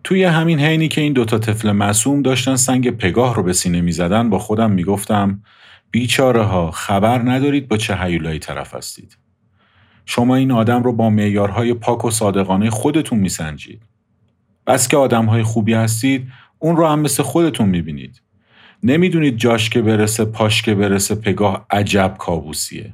توی 0.03 0.23
همین 0.23 0.59
حینی 0.59 0.87
که 0.87 1.01
این 1.01 1.13
دوتا 1.13 1.39
طفل 1.39 1.71
معصوم 1.71 2.21
داشتن 2.21 2.55
سنگ 2.55 2.89
پگاه 2.89 3.35
رو 3.35 3.43
به 3.43 3.53
سینه 3.53 3.81
می‌زدن 3.81 4.29
با 4.29 4.39
خودم 4.39 4.71
می‌گفتم 4.71 5.41
بیچاره 5.91 6.43
ها 6.43 6.71
خبر 6.71 7.17
ندارید 7.17 7.67
با 7.67 7.77
چه 7.77 7.95
حیولایی 7.95 8.39
طرف 8.39 8.75
هستید. 8.75 9.17
شما 10.05 10.35
این 10.35 10.51
آدم 10.51 10.83
رو 10.83 10.93
با 10.93 11.09
معیارهای 11.09 11.73
پاک 11.73 12.05
و 12.05 12.11
صادقانه 12.11 12.69
خودتون 12.69 13.19
میسنجید. 13.19 13.81
بس 14.67 14.87
که 14.87 14.97
آدم 14.97 15.25
های 15.25 15.43
خوبی 15.43 15.73
هستید 15.73 16.27
اون 16.59 16.77
رو 16.77 16.87
هم 16.87 16.99
مثل 16.99 17.23
خودتون 17.23 17.69
می‌بینید. 17.69 18.21
نمی‌دونید 18.83 19.37
جاش 19.37 19.69
که 19.69 19.81
برسه 19.81 20.25
پاش 20.25 20.61
که 20.61 20.75
برسه 20.75 21.15
پگاه 21.15 21.65
عجب 21.69 22.15
کابوسیه. 22.19 22.93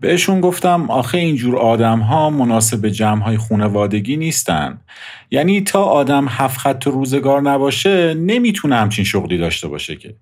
بهشون 0.00 0.40
گفتم 0.40 0.90
آخه 0.90 1.18
اینجور 1.18 1.56
آدم 1.56 1.98
ها 1.98 2.30
مناسب 2.30 2.88
جمع 2.88 3.22
های 3.22 3.36
خونوادگی 3.36 4.16
نیستن. 4.16 4.80
یعنی 5.30 5.60
تا 5.60 5.82
آدم 5.84 6.26
هفت 6.28 6.58
خط 6.58 6.86
روزگار 6.86 7.42
نباشه 7.42 8.14
نمی‌تونه 8.14 8.76
همچین 8.76 9.04
شغلی 9.04 9.38
داشته 9.38 9.68
باشه 9.68 9.96
که. 9.96 10.14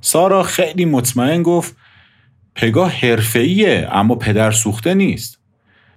سارا 0.00 0.42
خیلی 0.42 0.84
مطمئن 0.84 1.42
گفت 1.42 1.76
پگاه 2.54 2.90
حرفه‌ایه 2.90 3.88
اما 3.92 4.14
پدر 4.14 4.50
سوخته 4.50 4.94
نیست. 4.94 5.38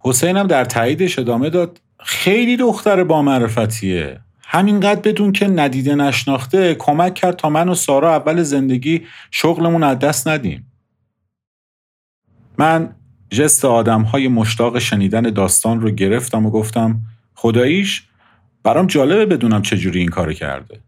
حسینم 0.01 0.47
در 0.47 0.65
تاییدش 0.65 1.19
ادامه 1.19 1.49
داد 1.49 1.81
خیلی 1.99 2.57
دختر 2.57 3.03
با 3.03 3.21
معرفتیه 3.21 4.19
همینقدر 4.43 5.01
بدون 5.01 5.31
که 5.31 5.47
ندیده 5.47 5.95
نشناخته 5.95 6.75
کمک 6.75 7.13
کرد 7.13 7.35
تا 7.35 7.49
من 7.49 7.69
و 7.69 7.75
سارا 7.75 8.15
اول 8.15 8.43
زندگی 8.43 9.01
شغلمون 9.31 9.83
از 9.83 9.99
دست 9.99 10.27
ندیم. 10.27 10.68
من 12.59 12.95
جست 13.29 13.65
آدم 13.65 14.01
های 14.01 14.27
مشتاق 14.27 14.79
شنیدن 14.79 15.21
داستان 15.21 15.81
رو 15.81 15.91
گرفتم 15.91 16.45
و 16.45 16.51
گفتم 16.51 16.99
خداییش 17.35 18.03
برام 18.63 18.87
جالبه 18.87 19.25
بدونم 19.25 19.61
چجوری 19.61 19.99
این 19.99 20.09
کار 20.09 20.33
کرده. 20.33 20.79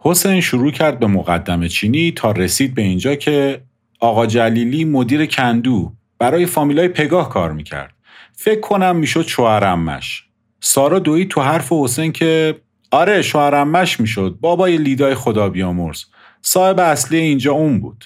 حسین 0.00 0.40
شروع 0.40 0.70
کرد 0.70 0.98
به 0.98 1.06
مقدمه 1.06 1.68
چینی 1.68 2.12
تا 2.12 2.32
رسید 2.32 2.74
به 2.74 2.82
اینجا 2.82 3.14
که 3.14 3.62
آقا 4.00 4.26
جلیلی 4.26 4.84
مدیر 4.84 5.26
کندو 5.26 5.92
برای 6.18 6.46
فامیلای 6.46 6.88
پگاه 6.88 7.28
کار 7.28 7.52
می‌کرد. 7.52 7.94
فکر 8.32 8.60
کنم 8.60 8.96
می‌شد 8.96 9.26
شوهرمش. 9.26 10.24
سارا 10.60 10.98
دویی 10.98 11.24
تو 11.24 11.40
حرف 11.40 11.72
حسین 11.72 12.12
که 12.12 12.60
آره 12.90 13.22
شوهرمش 13.22 14.00
می‌شد 14.00 14.38
بابای 14.40 14.76
لیدای 14.76 15.14
خدا 15.14 15.48
بیامرز. 15.48 16.04
صاحب 16.42 16.78
اصلی 16.78 17.18
اینجا 17.18 17.52
اون 17.52 17.80
بود. 17.80 18.04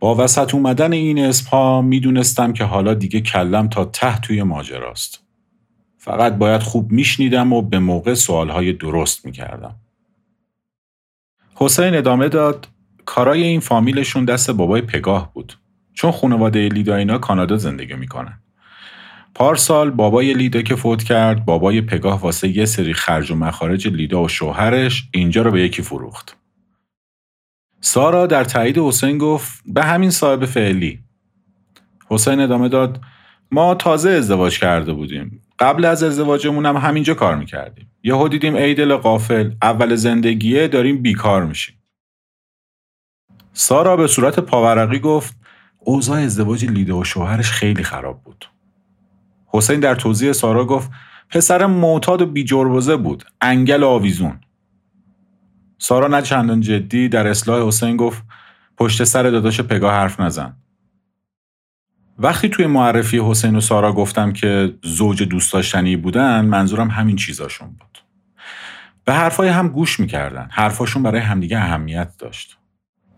با 0.00 0.14
وسط 0.14 0.54
اومدن 0.54 0.92
این 0.92 1.18
اسمها 1.18 1.82
می‌دونستم 1.82 2.52
که 2.52 2.64
حالا 2.64 2.94
دیگه 2.94 3.20
کلم 3.20 3.68
تا 3.68 3.84
ته 3.84 4.20
توی 4.20 4.42
ماجراست. 4.42 5.24
فقط 5.98 6.32
باید 6.32 6.62
خوب 6.62 6.92
میشنیدم 6.92 7.52
و 7.52 7.62
به 7.62 7.78
موقع 7.78 8.14
سوالهای 8.14 8.72
درست 8.72 9.26
می‌کردم. 9.26 9.76
حسین 11.54 11.94
ادامه 11.94 12.28
داد 12.28 12.68
کارای 13.04 13.42
این 13.42 13.60
فامیلشون 13.60 14.24
دست 14.24 14.50
بابای 14.50 14.80
پگاه 14.80 15.32
بود 15.34 15.58
چون 15.94 16.10
خانواده 16.10 16.68
لیدا 16.68 16.96
اینا 16.96 17.18
کانادا 17.18 17.56
زندگی 17.56 17.94
می‌کنن. 17.94 18.40
پارسال 19.34 19.90
بابای 19.90 20.34
لیدا 20.34 20.62
که 20.62 20.74
فوت 20.74 21.02
کرد 21.02 21.44
بابای 21.44 21.80
پگاه 21.80 22.20
واسه 22.20 22.56
یه 22.56 22.64
سری 22.64 22.94
خرج 22.94 23.30
و 23.30 23.34
مخارج 23.34 23.88
لیدا 23.88 24.22
و 24.22 24.28
شوهرش 24.28 25.08
اینجا 25.14 25.42
رو 25.42 25.50
به 25.50 25.62
یکی 25.62 25.82
فروخت. 25.82 26.37
سارا 27.80 28.26
در 28.26 28.44
تایید 28.44 28.78
حسین 28.78 29.18
گفت 29.18 29.62
به 29.66 29.84
همین 29.84 30.10
صاحب 30.10 30.44
فعلی. 30.44 31.00
حسین 32.10 32.40
ادامه 32.40 32.68
داد 32.68 33.00
ما 33.50 33.74
تازه 33.74 34.10
ازدواج 34.10 34.58
کرده 34.58 34.92
بودیم. 34.92 35.42
قبل 35.58 35.84
از 35.84 36.02
ازدواجمون 36.02 36.66
هم 36.66 36.76
همینجا 36.76 37.14
کار 37.14 37.36
می‌کردیم. 37.36 37.90
یهو 38.02 38.28
دیدیم 38.28 38.54
ایدل 38.54 38.96
قافل 38.96 39.52
اول 39.62 39.94
زندگیه 39.94 40.68
داریم 40.68 41.02
بیکار 41.02 41.44
میشیم. 41.44 41.82
سارا 43.52 43.96
به 43.96 44.06
صورت 44.06 44.40
پاورقی 44.40 44.98
گفت 44.98 45.36
اوضاع 45.78 46.20
ازدواج 46.20 46.64
لیده 46.64 46.92
و 46.92 47.04
شوهرش 47.04 47.50
خیلی 47.50 47.82
خراب 47.82 48.22
بود. 48.22 48.44
حسین 49.46 49.80
در 49.80 49.94
توضیح 49.94 50.32
سارا 50.32 50.64
گفت 50.64 50.90
پسر 51.30 51.66
معتاد 51.66 52.22
و 52.22 52.26
بیجربزه 52.26 52.96
بود. 52.96 53.24
انگل 53.40 53.84
آویزون. 53.84 54.40
سارا 55.78 56.08
نه 56.08 56.22
چندان 56.22 56.60
جدی 56.60 57.08
در 57.08 57.26
اصلاح 57.26 57.66
حسین 57.68 57.96
گفت 57.96 58.22
پشت 58.76 59.04
سر 59.04 59.22
داداش 59.22 59.60
پگاه 59.60 59.94
حرف 59.94 60.20
نزن. 60.20 60.56
وقتی 62.18 62.48
توی 62.48 62.66
معرفی 62.66 63.20
حسین 63.20 63.56
و 63.56 63.60
سارا 63.60 63.92
گفتم 63.92 64.32
که 64.32 64.74
زوج 64.82 65.22
دوست 65.22 65.52
داشتنی 65.52 65.96
بودن 65.96 66.44
منظورم 66.44 66.90
همین 66.90 67.16
چیزاشون 67.16 67.68
بود. 67.68 67.98
به 69.04 69.14
حرفای 69.14 69.48
هم 69.48 69.68
گوش 69.68 70.00
می‌کردن. 70.00 70.48
حرفاشون 70.50 71.02
برای 71.02 71.20
همدیگه 71.20 71.58
اهمیت 71.58 72.08
داشت. 72.18 72.58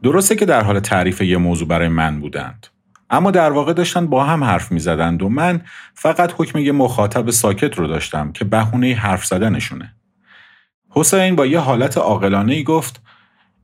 درسته 0.03 0.37
که 0.37 0.47
در 0.47 0.63
حال 0.63 0.81
تعریف 0.81 1.21
یه 1.21 1.37
موضوع 1.37 1.69
برای 1.69 1.89
من 1.89 2.21
بودند. 2.21 2.67
اما 3.11 3.31
در 3.31 3.53
واقع 3.53 3.73
داشتن 3.73 4.07
با 4.07 4.25
هم 4.25 4.45
حرف 4.45 4.73
می‌زدند 4.73 5.23
و 5.23 5.29
من 5.29 5.61
فقط 5.95 6.35
حکم 6.37 6.59
یه 6.59 6.73
مخاطب 6.73 7.31
ساکت 7.31 7.79
رو 7.79 7.87
داشتم 7.87 8.33
که 8.33 8.45
بهونه 8.45 8.95
حرف 8.95 9.27
زدنشونه. 9.27 9.95
حسین 10.91 11.37
با 11.37 11.47
یه 11.47 11.59
حالت 11.59 11.99
عاقلانه 11.99 12.55
ای 12.55 12.65
گفت 12.65 13.03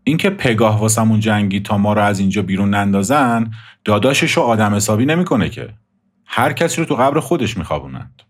اینکه 0.05 0.31
پگاه 0.31 0.81
واسمون 0.81 1.21
جنگی 1.21 1.61
تا 1.61 1.79
ما 1.79 1.93
رو 1.93 2.03
از 2.03 2.19
اینجا 2.19 2.43
بیرون 2.43 2.71
نندازن 2.71 3.51
داداشش 3.85 4.33
رو 4.33 4.43
آدم 4.43 4.75
حسابی 4.75 5.07
نمی‌کنه 5.07 5.49
که. 5.49 5.75
هر 6.27 6.53
کسی 6.53 6.81
رو 6.81 6.85
تو 6.85 6.95
قبر 6.95 7.21
خودش 7.21 7.57
میخوابونند 7.57 8.23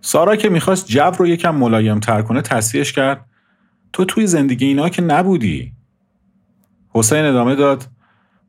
سارا 0.00 0.36
که 0.36 0.48
می‌خواست 0.48 0.86
جو 0.86 1.10
رو 1.18 1.26
یکم 1.26 1.54
ملایم 1.54 2.00
تر 2.00 2.22
کنه 2.22 2.42
تصریحش 2.42 2.92
کرد 2.92 3.26
تو 3.92 4.04
توی 4.04 4.26
زندگی 4.26 4.66
اینا 4.66 4.88
که 4.88 5.02
نبودی. 5.02 5.72
حسین 6.88 7.24
ادامه 7.24 7.54
داد 7.54 7.86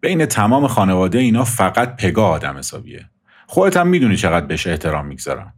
بین 0.01 0.25
تمام 0.25 0.67
خانواده 0.67 1.19
اینا 1.19 1.43
فقط 1.43 1.95
پگاه 1.95 2.31
آدم 2.31 2.57
حسابیه. 2.57 3.09
خودت 3.47 3.77
هم 3.77 3.87
می‌دونی 3.87 4.17
چقدر 4.17 4.45
بهش 4.45 4.67
احترام 4.67 5.05
می‌گذارم 5.05 5.53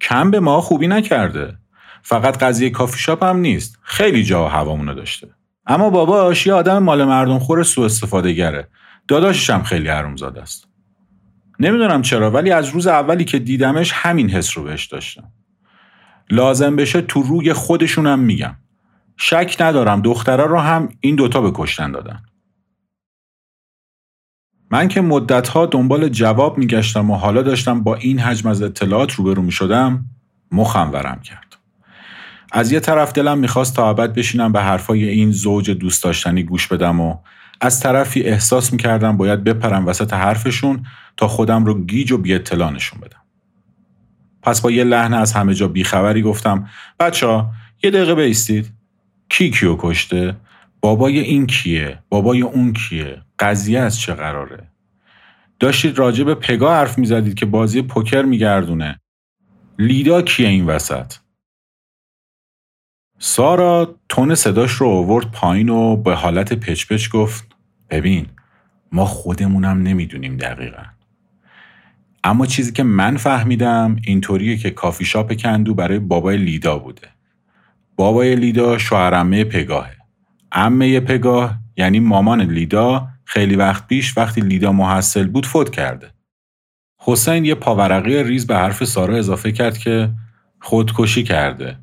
کم 0.00 0.30
به 0.30 0.40
ما 0.40 0.60
خوبی 0.60 0.86
نکرده. 0.86 1.58
فقط 2.02 2.38
قضیه 2.38 2.70
کافی 2.70 2.98
شاپ 2.98 3.24
هم 3.24 3.36
نیست. 3.36 3.78
خیلی 3.82 4.24
جا 4.24 4.48
هوامونو 4.48 4.94
داشته. 4.94 5.28
اما 5.66 5.90
باباش 5.90 6.46
یه 6.46 6.52
آدم 6.52 6.82
مال 6.82 7.04
مردم 7.04 7.38
خور 7.38 7.62
سوء 7.62 7.84
استفاده 7.84 8.32
گره 8.32 8.68
داداشش 9.08 9.50
هم 9.50 9.62
خیلی 9.62 9.88
حرومزاده 9.88 10.42
است. 10.42 10.68
نمی‌دونم 11.60 12.02
چرا 12.02 12.30
ولی 12.30 12.50
از 12.50 12.68
روز 12.68 12.86
اولی 12.86 13.24
که 13.24 13.38
دیدمش 13.38 13.92
همین 13.94 14.30
حس 14.30 14.58
رو 14.58 14.64
بهش 14.64 14.86
داشتم. 14.86 15.32
لازم 16.30 16.76
بشه 16.76 17.00
تو 17.00 17.22
روی 17.22 17.52
خودشونم 17.52 18.18
میگم. 18.18 18.56
شک 19.16 19.56
ندارم 19.60 20.02
دخترها 20.02 20.46
رو 20.46 20.58
هم 20.58 20.88
این 21.00 21.16
دوتا 21.16 21.40
به 21.40 21.50
کشتن 21.54 21.92
دادن. 21.92 22.22
من 24.70 24.88
که 24.88 25.00
مدتها 25.00 25.66
دنبال 25.66 26.08
جواب 26.08 26.58
میگشتم 26.58 27.10
و 27.10 27.16
حالا 27.16 27.42
داشتم 27.42 27.82
با 27.82 27.94
این 27.94 28.18
حجم 28.18 28.48
از 28.48 28.62
اطلاعات 28.62 29.12
روبرو 29.12 29.42
می‌شدم 29.42 30.04
مخم 30.52 30.92
ورم 30.92 31.20
کرد. 31.20 31.49
از 32.52 32.72
یه 32.72 32.80
طرف 32.80 33.12
دلم 33.12 33.38
می‌خواست 33.38 33.76
تا 33.76 33.90
ابد 33.90 34.14
بشینم 34.14 34.52
به 34.52 34.60
حرفای 34.62 35.08
این 35.08 35.32
زوج 35.32 35.70
دوست 35.70 36.04
داشتنی 36.04 36.42
گوش 36.42 36.66
بدم 36.66 37.00
و 37.00 37.18
از 37.60 37.80
طرفی 37.80 38.22
احساس 38.22 38.72
می‌کردم 38.72 39.16
باید 39.16 39.44
بپرم 39.44 39.86
وسط 39.86 40.12
حرفشون 40.12 40.86
تا 41.16 41.28
خودم 41.28 41.64
رو 41.64 41.84
گیج 41.84 42.12
و 42.12 42.18
بی 42.18 42.34
اطلاع 42.34 42.70
نشون 42.70 43.00
بدم. 43.00 43.20
پس 44.42 44.60
با 44.60 44.70
یه 44.70 44.84
لحن 44.84 45.14
از 45.14 45.32
همه 45.32 45.54
جا 45.54 45.68
بیخبری 45.68 46.22
گفتم 46.22 46.68
بچه 47.00 47.26
ها 47.26 47.50
یه 47.82 47.90
دقیقه 47.90 48.14
بیستید. 48.14 48.72
کی 49.28 49.50
کیو 49.50 49.76
کشته؟ 49.78 50.36
بابای 50.80 51.18
این 51.18 51.46
کیه؟ 51.46 51.98
بابای 52.08 52.42
اون 52.42 52.72
کیه؟ 52.72 53.22
قضیه 53.38 53.80
از 53.80 54.00
چه 54.00 54.14
قراره؟ 54.14 54.68
داشتید 55.60 55.98
راجع 55.98 56.24
به 56.24 56.34
پگاه 56.34 56.74
حرف 56.74 56.98
می‌زدید 56.98 57.34
که 57.34 57.46
بازی 57.46 57.82
پوکر 57.82 58.22
میگردونه. 58.22 59.00
لیدا 59.78 60.22
کیه 60.22 60.48
این 60.48 60.66
وسط؟ 60.66 61.12
سارا 63.22 63.94
تون 64.08 64.34
صداش 64.34 64.72
رو 64.72 64.88
آورد 64.88 65.30
پایین 65.32 65.68
و 65.68 65.96
به 65.96 66.14
حالت 66.14 66.52
پچ 66.52 66.86
پچ 66.86 67.08
گفت 67.10 67.46
ببین 67.90 68.26
ما 68.92 69.04
خودمونم 69.04 69.82
نمی‌دونیم 69.82 70.36
دقیقا. 70.36 70.82
اما 72.24 72.46
چیزی 72.46 72.72
که 72.72 72.82
من 72.82 73.16
فهمیدم 73.16 73.96
اینطوریه 74.04 74.56
که 74.56 74.70
کافی 74.70 75.04
شاپ 75.04 75.34
کندو 75.34 75.74
برای 75.74 75.98
بابای 75.98 76.36
لیدا 76.36 76.78
بوده. 76.78 77.08
بابای 77.96 78.36
لیدا 78.36 78.78
شوهر 78.78 79.14
عمه 79.14 79.44
پگاهه. 79.44 79.96
عمه 80.52 81.00
پگاه 81.00 81.58
یعنی 81.76 82.00
مامان 82.00 82.40
لیدا 82.40 83.08
خیلی 83.24 83.56
وقت 83.56 83.86
پیش 83.86 84.18
وقتی 84.18 84.40
لیدا 84.40 84.72
محصل 84.72 85.26
بود 85.26 85.46
فوت 85.46 85.70
کرده. 85.70 86.10
حسین 86.98 87.44
یه 87.44 87.54
پاورقی 87.54 88.22
ریز 88.22 88.46
به 88.46 88.56
حرف 88.56 88.84
سارا 88.84 89.16
اضافه 89.16 89.52
کرد 89.52 89.78
که 89.78 90.10
خودکشی 90.60 91.22
کرده. 91.22 91.76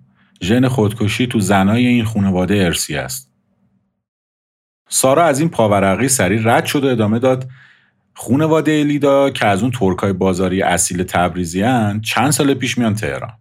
ژن 0.44 0.68
خودکشی 0.68 1.28
تو 1.28 1.40
زنای 1.40 1.88
این 1.88 2.06
خانواده 2.06 2.56
ارسی 2.66 2.96
است. 2.96 3.32
سارا 4.90 5.24
از 5.26 5.40
این 5.40 5.50
پاورقی 5.50 6.08
سریع 6.08 6.42
رد 6.44 6.66
شد 6.66 6.84
و 6.84 6.88
ادامه 6.88 7.20
داد 7.20 7.50
خونواده 8.16 8.84
لیدا 8.84 9.30
که 9.30 9.46
از 9.46 9.62
اون 9.62 9.72
ترکای 9.72 10.14
بازاری 10.14 10.62
اصیل 10.62 11.04
تبریزیان 11.04 12.02
چند 12.02 12.32
سال 12.32 12.54
پیش 12.54 12.78
میان 12.78 12.94
تهران. 12.94 13.34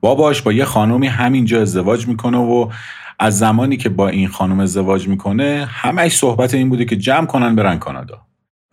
باباش 0.00 0.42
با 0.42 0.52
یه 0.52 0.64
خانومی 0.64 1.06
همینجا 1.06 1.62
ازدواج 1.62 2.08
می‌کنه 2.08 2.38
و 2.38 2.70
از 3.18 3.38
زمانی 3.38 3.76
که 3.76 3.88
با 3.88 4.08
این 4.08 4.28
خانم 4.28 4.60
ازدواج 4.60 5.08
می‌کنه 5.08 5.68
همش 5.70 6.16
صحبت 6.16 6.54
این 6.54 6.68
بوده 6.68 6.84
که 6.84 6.96
جمع 6.96 7.26
کنن 7.26 7.54
برن 7.54 7.78
کانادا. 7.78 8.26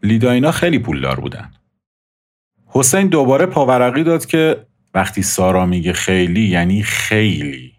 لیدا 0.04 0.32
اینا 0.32 0.52
خیلی 0.52 0.80
پولدار 0.80 1.20
بودن. 1.20 1.52
حسین 2.68 3.08
دوباره 3.08 3.46
پاورقی 3.46 4.04
داد 4.04 4.26
که 4.26 4.66
وقتی 4.94 5.22
سارا 5.22 5.66
میگه 5.66 5.94
خیلی 5.94 6.48
یعنی 6.48 6.84
خیلی. 6.84 7.74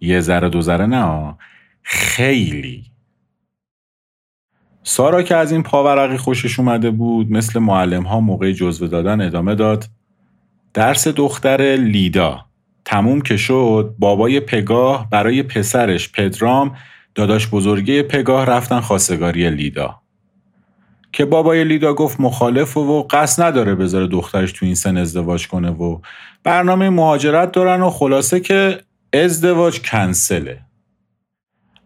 یه 0.00 0.20
ذره 0.20 0.48
دو 0.48 0.62
ذره 0.62 0.86
نه 0.86 1.34
خیلی. 1.82 2.84
سارا 4.82 5.22
که 5.22 5.36
از 5.36 5.52
این 5.52 5.62
پاورقی 5.62 6.16
خوشش 6.16 6.58
اومده 6.58 6.90
بود 6.90 7.30
مثل 7.30 7.58
معلم 7.58 8.02
ها 8.02 8.20
موقع 8.20 8.52
جزوه 8.52 8.88
دادن 8.88 9.20
ادامه 9.20 9.54
داد. 9.54 9.84
درس 10.74 11.08
دختر 11.08 11.76
لیدا. 11.76 12.46
تموم 12.84 13.20
که 13.20 13.36
شد 13.36 13.94
بابای 13.98 14.40
پگاه 14.40 15.10
برای 15.10 15.42
پسرش 15.42 16.12
پدرام 16.12 16.76
داداش 17.14 17.48
بزرگی 17.48 18.02
پگاه 18.02 18.44
رفتن 18.44 18.80
خواستگاری 18.80 19.50
لیدا. 19.50 20.02
که 21.16 21.24
بابای 21.24 21.64
لیدا 21.64 21.94
گفت 21.94 22.20
مخالف 22.20 22.76
و, 22.76 23.02
قصد 23.10 23.42
نداره 23.42 23.74
بذاره 23.74 24.06
دخترش 24.06 24.52
تو 24.52 24.66
این 24.66 24.74
سن 24.74 24.96
ازدواج 24.96 25.48
کنه 25.48 25.70
و 25.70 25.98
برنامه 26.44 26.90
مهاجرت 26.90 27.52
دارن 27.52 27.82
و 27.82 27.90
خلاصه 27.90 28.40
که 28.40 28.80
ازدواج 29.12 29.80
کنسله. 29.80 30.60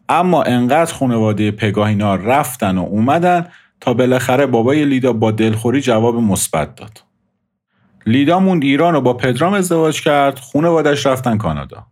اما 0.09 0.43
انقدر 0.43 0.93
خانواده 0.93 1.51
پگاه 1.51 1.88
اینا 1.88 2.14
رفتن 2.14 2.79
و 2.79 2.83
اومدن 2.83 3.49
تا 3.81 3.95
بالاخره 3.95 4.47
بابای 4.47 4.85
لیدا 4.85 5.12
با 5.12 5.31
دلخوری 5.31 5.81
جواب 5.81 6.16
مثبت 6.16 6.75
داد. 6.75 7.03
لیدا 8.07 8.40
موند 8.40 8.62
ایران 8.62 8.95
و 8.95 9.01
با 9.01 9.12
پدرام 9.12 9.55
ازدواج 9.55 10.03
کرد 10.03 10.38
خانوادش 10.38 11.07
رفتن 11.07 11.38
کانادا. 11.38 11.87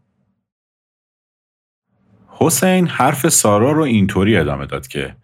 حسین 2.28 2.86
حرف 2.86 3.28
سارا 3.28 3.72
رو 3.72 3.82
اینطوری 3.82 4.36
ادامه 4.36 4.66
داد 4.66 4.86
که 4.86 5.16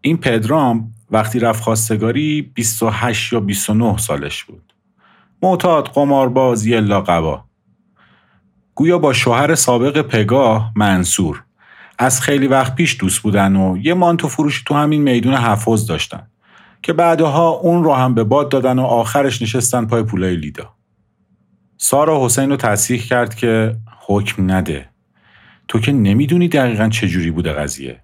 این 0.00 0.16
پدرام 0.16 0.94
وقتی 1.10 1.38
رفت 1.38 1.62
خواستگاری 1.62 2.42
28 2.42 3.32
یا 3.32 3.40
29 3.40 3.96
سالش 3.96 4.44
بود. 4.44 4.74
معتاد 5.42 5.88
قمارباز 5.88 6.66
یه 6.66 6.80
لاقبا. 6.80 7.44
گویا 8.74 8.98
با 8.98 9.12
شوهر 9.12 9.54
سابق 9.54 10.00
پگاه 10.00 10.72
منصور 10.76 11.44
از 11.98 12.20
خیلی 12.20 12.46
وقت 12.46 12.74
پیش 12.74 12.96
دوست 13.00 13.20
بودن 13.20 13.56
و 13.56 13.76
یه 13.76 13.94
مانتو 13.94 14.28
فروشی 14.28 14.64
تو 14.66 14.74
همین 14.74 15.02
میدون 15.02 15.34
حفظ 15.34 15.86
داشتن 15.86 16.26
که 16.82 16.92
بعدها 16.92 17.48
اون 17.48 17.84
رو 17.84 17.94
هم 17.94 18.14
به 18.14 18.24
باد 18.24 18.48
دادن 18.48 18.78
و 18.78 18.82
آخرش 18.82 19.42
نشستن 19.42 19.86
پای 19.86 20.02
پولای 20.02 20.36
لیدا. 20.36 20.74
سارا 21.76 22.24
حسین 22.24 22.50
رو 22.50 22.56
تصحیح 22.56 23.02
کرد 23.02 23.34
که 23.34 23.76
حکم 24.06 24.50
نده. 24.50 24.88
تو 25.68 25.78
که 25.78 25.92
نمی‌دونی 25.92 26.48
دقیقا 26.48 26.88
چجوری 26.88 27.30
بوده 27.30 27.52
قضیه. 27.52 28.02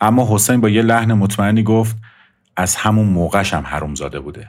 اما 0.00 0.34
حسین 0.34 0.60
با 0.60 0.68
یه 0.68 0.82
لحن 0.82 1.12
مطمئنی 1.12 1.62
گفت 1.62 1.96
از 2.56 2.76
همون 2.76 3.06
موقعش 3.06 3.54
هم 3.54 3.66
حروم 3.66 3.94
زاده 3.94 4.20
بوده. 4.20 4.48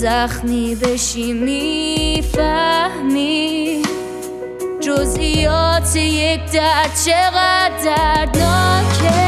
زخمی 0.00 0.74
بشی 0.74 1.32
می‌فهمی 1.32 2.92
جزئیات 4.80 5.96
یک 5.96 6.40
درد 6.52 6.90
چقدر 7.04 7.76
دردناکه. 7.84 9.19